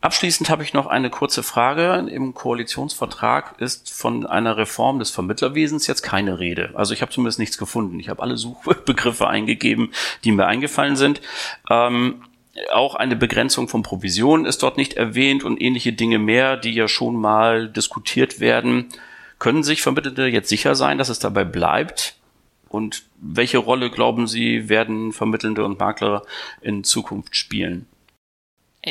abschließend 0.00 0.48
habe 0.50 0.62
ich 0.62 0.72
noch 0.72 0.86
eine 0.86 1.10
kurze 1.10 1.42
Frage. 1.42 2.06
Im 2.10 2.34
Koalitionsvertrag 2.34 3.60
ist 3.60 3.92
von 3.92 4.26
einer 4.26 4.56
Reform 4.56 4.98
des 4.98 5.10
Vermittlerwesens 5.10 5.86
jetzt 5.86 6.02
keine 6.02 6.38
Rede. 6.38 6.70
Also 6.74 6.94
ich 6.94 7.02
habe 7.02 7.12
zumindest 7.12 7.38
nichts 7.38 7.58
gefunden. 7.58 7.98
Ich 7.98 8.08
habe 8.08 8.22
alle 8.22 8.36
Suchbegriffe 8.36 9.26
eingegeben, 9.28 9.92
die 10.22 10.32
mir 10.32 10.46
eingefallen 10.46 10.96
sind. 10.96 11.20
Ähm, 11.68 12.22
auch 12.72 12.94
eine 12.94 13.16
Begrenzung 13.16 13.68
von 13.68 13.82
Provisionen 13.82 14.46
ist 14.46 14.62
dort 14.62 14.76
nicht 14.76 14.94
erwähnt 14.94 15.44
und 15.44 15.60
ähnliche 15.60 15.92
Dinge 15.92 16.18
mehr, 16.18 16.56
die 16.56 16.72
ja 16.72 16.88
schon 16.88 17.16
mal 17.16 17.68
diskutiert 17.68 18.40
werden. 18.40 18.88
Können 19.38 19.62
sich 19.62 19.82
Vermittelnde 19.82 20.28
jetzt 20.28 20.48
sicher 20.48 20.74
sein, 20.74 20.98
dass 20.98 21.08
es 21.08 21.18
dabei 21.18 21.44
bleibt? 21.44 22.16
Und 22.68 23.04
welche 23.20 23.58
Rolle, 23.58 23.90
glauben 23.90 24.26
Sie, 24.26 24.68
werden 24.68 25.12
Vermittelnde 25.12 25.64
und 25.64 25.78
Makler 25.78 26.22
in 26.60 26.84
Zukunft 26.84 27.36
spielen? 27.36 27.86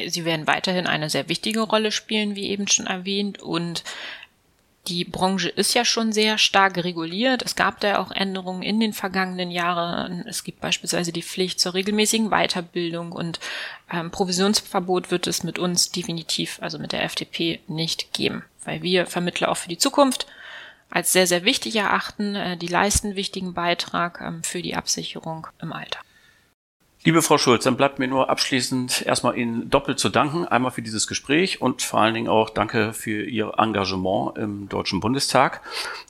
Sie 0.08 0.26
werden 0.26 0.48
weiterhin 0.48 0.88
eine 0.88 1.10
sehr 1.10 1.30
wichtige 1.30 1.62
Rolle 1.62 1.92
spielen, 1.92 2.36
wie 2.36 2.50
eben 2.50 2.68
schon 2.68 2.88
erwähnt. 2.88 3.42
Und 3.42 3.84
die 4.88 5.06
Branche 5.06 5.48
ist 5.48 5.74
ja 5.74 5.86
schon 5.86 6.12
sehr 6.12 6.38
stark 6.38 6.78
reguliert. 6.78 7.42
Es 7.42 7.56
gab 7.56 7.80
da 7.80 8.00
auch 8.00 8.12
Änderungen 8.12 8.64
in 8.64 8.80
den 8.80 8.92
vergangenen 8.92 9.50
Jahren. 9.50 10.26
Es 10.28 10.44
gibt 10.44 10.60
beispielsweise 10.60 11.14
die 11.14 11.24
Pflicht 11.24 11.60
zur 11.60 11.74
regelmäßigen 11.74 12.30
Weiterbildung 12.30 13.14
und 13.14 13.40
ähm, 13.92 14.12
Provisionsverbot 14.12 15.10
wird 15.10 15.28
es 15.28 15.44
mit 15.44 15.58
uns 15.58 15.92
definitiv, 15.92 16.60
also 16.62 16.80
mit 16.80 16.92
der 16.92 17.04
FDP, 17.04 17.62
nicht 17.68 18.12
geben, 18.12 18.44
weil 18.66 18.82
wir 18.82 19.06
Vermittler 19.06 19.50
auch 19.50 19.58
für 19.58 19.70
die 19.70 19.78
Zukunft 19.78 20.28
als 20.90 21.14
sehr, 21.14 21.28
sehr 21.28 21.46
wichtig 21.46 21.78
erachten. 21.78 22.36
Äh, 22.36 22.58
die 22.58 22.68
leisten 22.68 23.16
wichtigen 23.16 23.54
Beitrag 23.54 24.20
ähm, 24.22 24.44
für 24.44 24.62
die 24.62 24.76
Absicherung 24.76 25.48
im 25.62 25.72
Alter. 25.72 26.00
Liebe 27.06 27.22
Frau 27.22 27.38
Schulz, 27.38 27.66
dann 27.66 27.76
bleibt 27.76 28.00
mir 28.00 28.08
nur 28.08 28.30
abschließend 28.30 29.06
erstmal 29.06 29.38
Ihnen 29.38 29.70
doppelt 29.70 30.00
zu 30.00 30.08
danken. 30.08 30.48
Einmal 30.48 30.72
für 30.72 30.82
dieses 30.82 31.06
Gespräch 31.06 31.62
und 31.62 31.82
vor 31.82 32.00
allen 32.00 32.14
Dingen 32.14 32.30
auch 32.30 32.50
danke 32.50 32.94
für 32.94 33.26
Ihr 33.26 33.52
Engagement 33.58 34.38
im 34.38 34.70
Deutschen 34.70 35.02
Bundestag. 35.02 35.60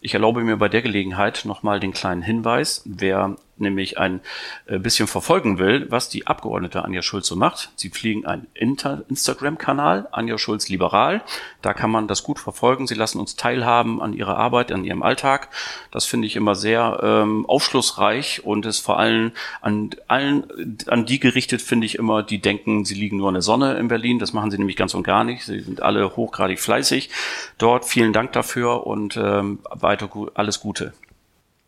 Ich 0.01 0.13
erlaube 0.13 0.43
mir 0.43 0.55
bei 0.57 0.69
der 0.69 0.83
Gelegenheit 0.83 1.45
nochmal 1.45 1.79
den 1.79 1.93
kleinen 1.93 2.21
Hinweis, 2.21 2.83
wer 2.85 3.35
nämlich 3.57 3.97
ein 3.97 4.21
äh, 4.65 4.79
bisschen 4.79 5.07
verfolgen 5.07 5.59
will, 5.59 5.87
was 5.89 6.09
die 6.09 6.27
Abgeordnete 6.27 6.83
Anja 6.83 7.01
Schulz 7.01 7.27
so 7.27 7.35
macht. 7.35 7.71
Sie 7.75 7.89
fliegen 7.89 8.25
einen 8.25 8.47
Instagram-Kanal, 8.53 10.07
Anja 10.11 10.37
Schulz 10.37 10.69
Liberal. 10.69 11.21
Da 11.61 11.73
kann 11.73 11.91
man 11.91 12.07
das 12.07 12.23
gut 12.23 12.39
verfolgen. 12.39 12.87
Sie 12.87 12.95
lassen 12.95 13.19
uns 13.19 13.35
teilhaben 13.35 14.01
an 14.01 14.13
ihrer 14.13 14.37
Arbeit, 14.37 14.71
an 14.71 14.83
ihrem 14.83 15.03
Alltag. 15.03 15.49
Das 15.91 16.05
finde 16.05 16.27
ich 16.27 16.35
immer 16.35 16.55
sehr 16.55 16.99
ähm, 17.03 17.45
aufschlussreich 17.47 18.43
und 18.43 18.65
ist 18.65 18.79
vor 18.79 18.99
allem 18.99 19.31
an 19.61 19.91
allen, 20.07 20.77
an 20.87 21.05
die 21.05 21.19
gerichtet, 21.19 21.61
finde 21.61 21.85
ich 21.85 21.95
immer, 21.95 22.23
die 22.23 22.39
denken, 22.39 22.85
sie 22.85 22.95
liegen 22.95 23.17
nur 23.17 23.29
in 23.29 23.35
der 23.35 23.41
Sonne 23.41 23.75
in 23.75 23.87
Berlin. 23.87 24.19
Das 24.19 24.33
machen 24.33 24.51
sie 24.51 24.57
nämlich 24.57 24.75
ganz 24.75 24.93
und 24.93 25.03
gar 25.03 25.23
nicht. 25.23 25.45
Sie 25.45 25.59
sind 25.59 25.81
alle 25.81 26.15
hochgradig 26.15 26.59
fleißig 26.59 27.09
dort. 27.57 27.85
Vielen 27.85 28.13
Dank 28.13 28.33
dafür 28.33 28.85
und 28.87 29.17
ähm, 29.17 29.59
weiter 29.69 30.09
alles 30.33 30.59
Gute. 30.59 30.93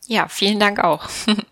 Ja, 0.07 0.27
vielen 0.27 0.59
Dank 0.59 0.79
auch. 0.83 1.07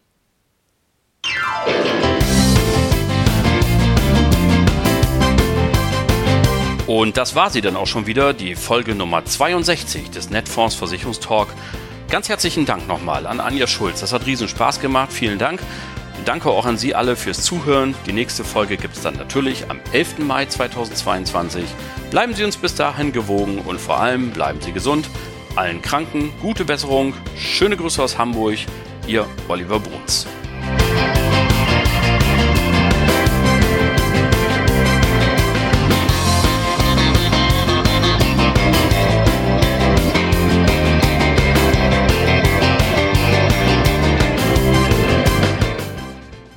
Und 6.85 7.15
das 7.15 7.33
war 7.35 7.49
sie 7.49 7.61
dann 7.61 7.77
auch 7.77 7.87
schon 7.87 8.07
wieder, 8.07 8.33
die 8.33 8.55
Folge 8.55 8.93
Nummer 8.93 9.23
62 9.23 10.11
des 10.11 10.29
Netfonds 10.29 10.75
Versicherungstalk. 10.75 11.47
Ganz 12.09 12.27
herzlichen 12.27 12.65
Dank 12.65 12.87
nochmal 12.87 13.25
an 13.25 13.39
Anja 13.39 13.67
Schulz. 13.67 14.01
Das 14.01 14.11
hat 14.11 14.25
riesen 14.25 14.47
Spaß 14.47 14.81
gemacht. 14.81 15.11
Vielen 15.13 15.39
Dank. 15.39 15.61
Danke 16.25 16.49
auch 16.49 16.65
an 16.65 16.77
Sie 16.77 16.93
alle 16.93 17.15
fürs 17.15 17.41
Zuhören. 17.43 17.95
Die 18.05 18.13
nächste 18.13 18.43
Folge 18.43 18.77
gibt 18.77 18.95
es 18.95 19.01
dann 19.01 19.15
natürlich 19.15 19.69
am 19.69 19.79
11. 19.93 20.19
Mai 20.19 20.45
2022. 20.45 21.63
Bleiben 22.11 22.33
Sie 22.33 22.43
uns 22.43 22.57
bis 22.57 22.75
dahin 22.75 23.13
gewogen 23.13 23.59
und 23.59 23.79
vor 23.79 23.99
allem 23.99 24.31
bleiben 24.31 24.61
Sie 24.61 24.73
gesund. 24.73 25.09
Allen 25.55 25.81
Kranken 25.81 26.33
gute 26.41 26.65
Besserung. 26.65 27.13
Schöne 27.37 27.77
Grüße 27.77 28.01
aus 28.01 28.17
Hamburg. 28.17 28.57
Ihr 29.07 29.25
Oliver 29.47 29.79
Bruns. 29.79 30.27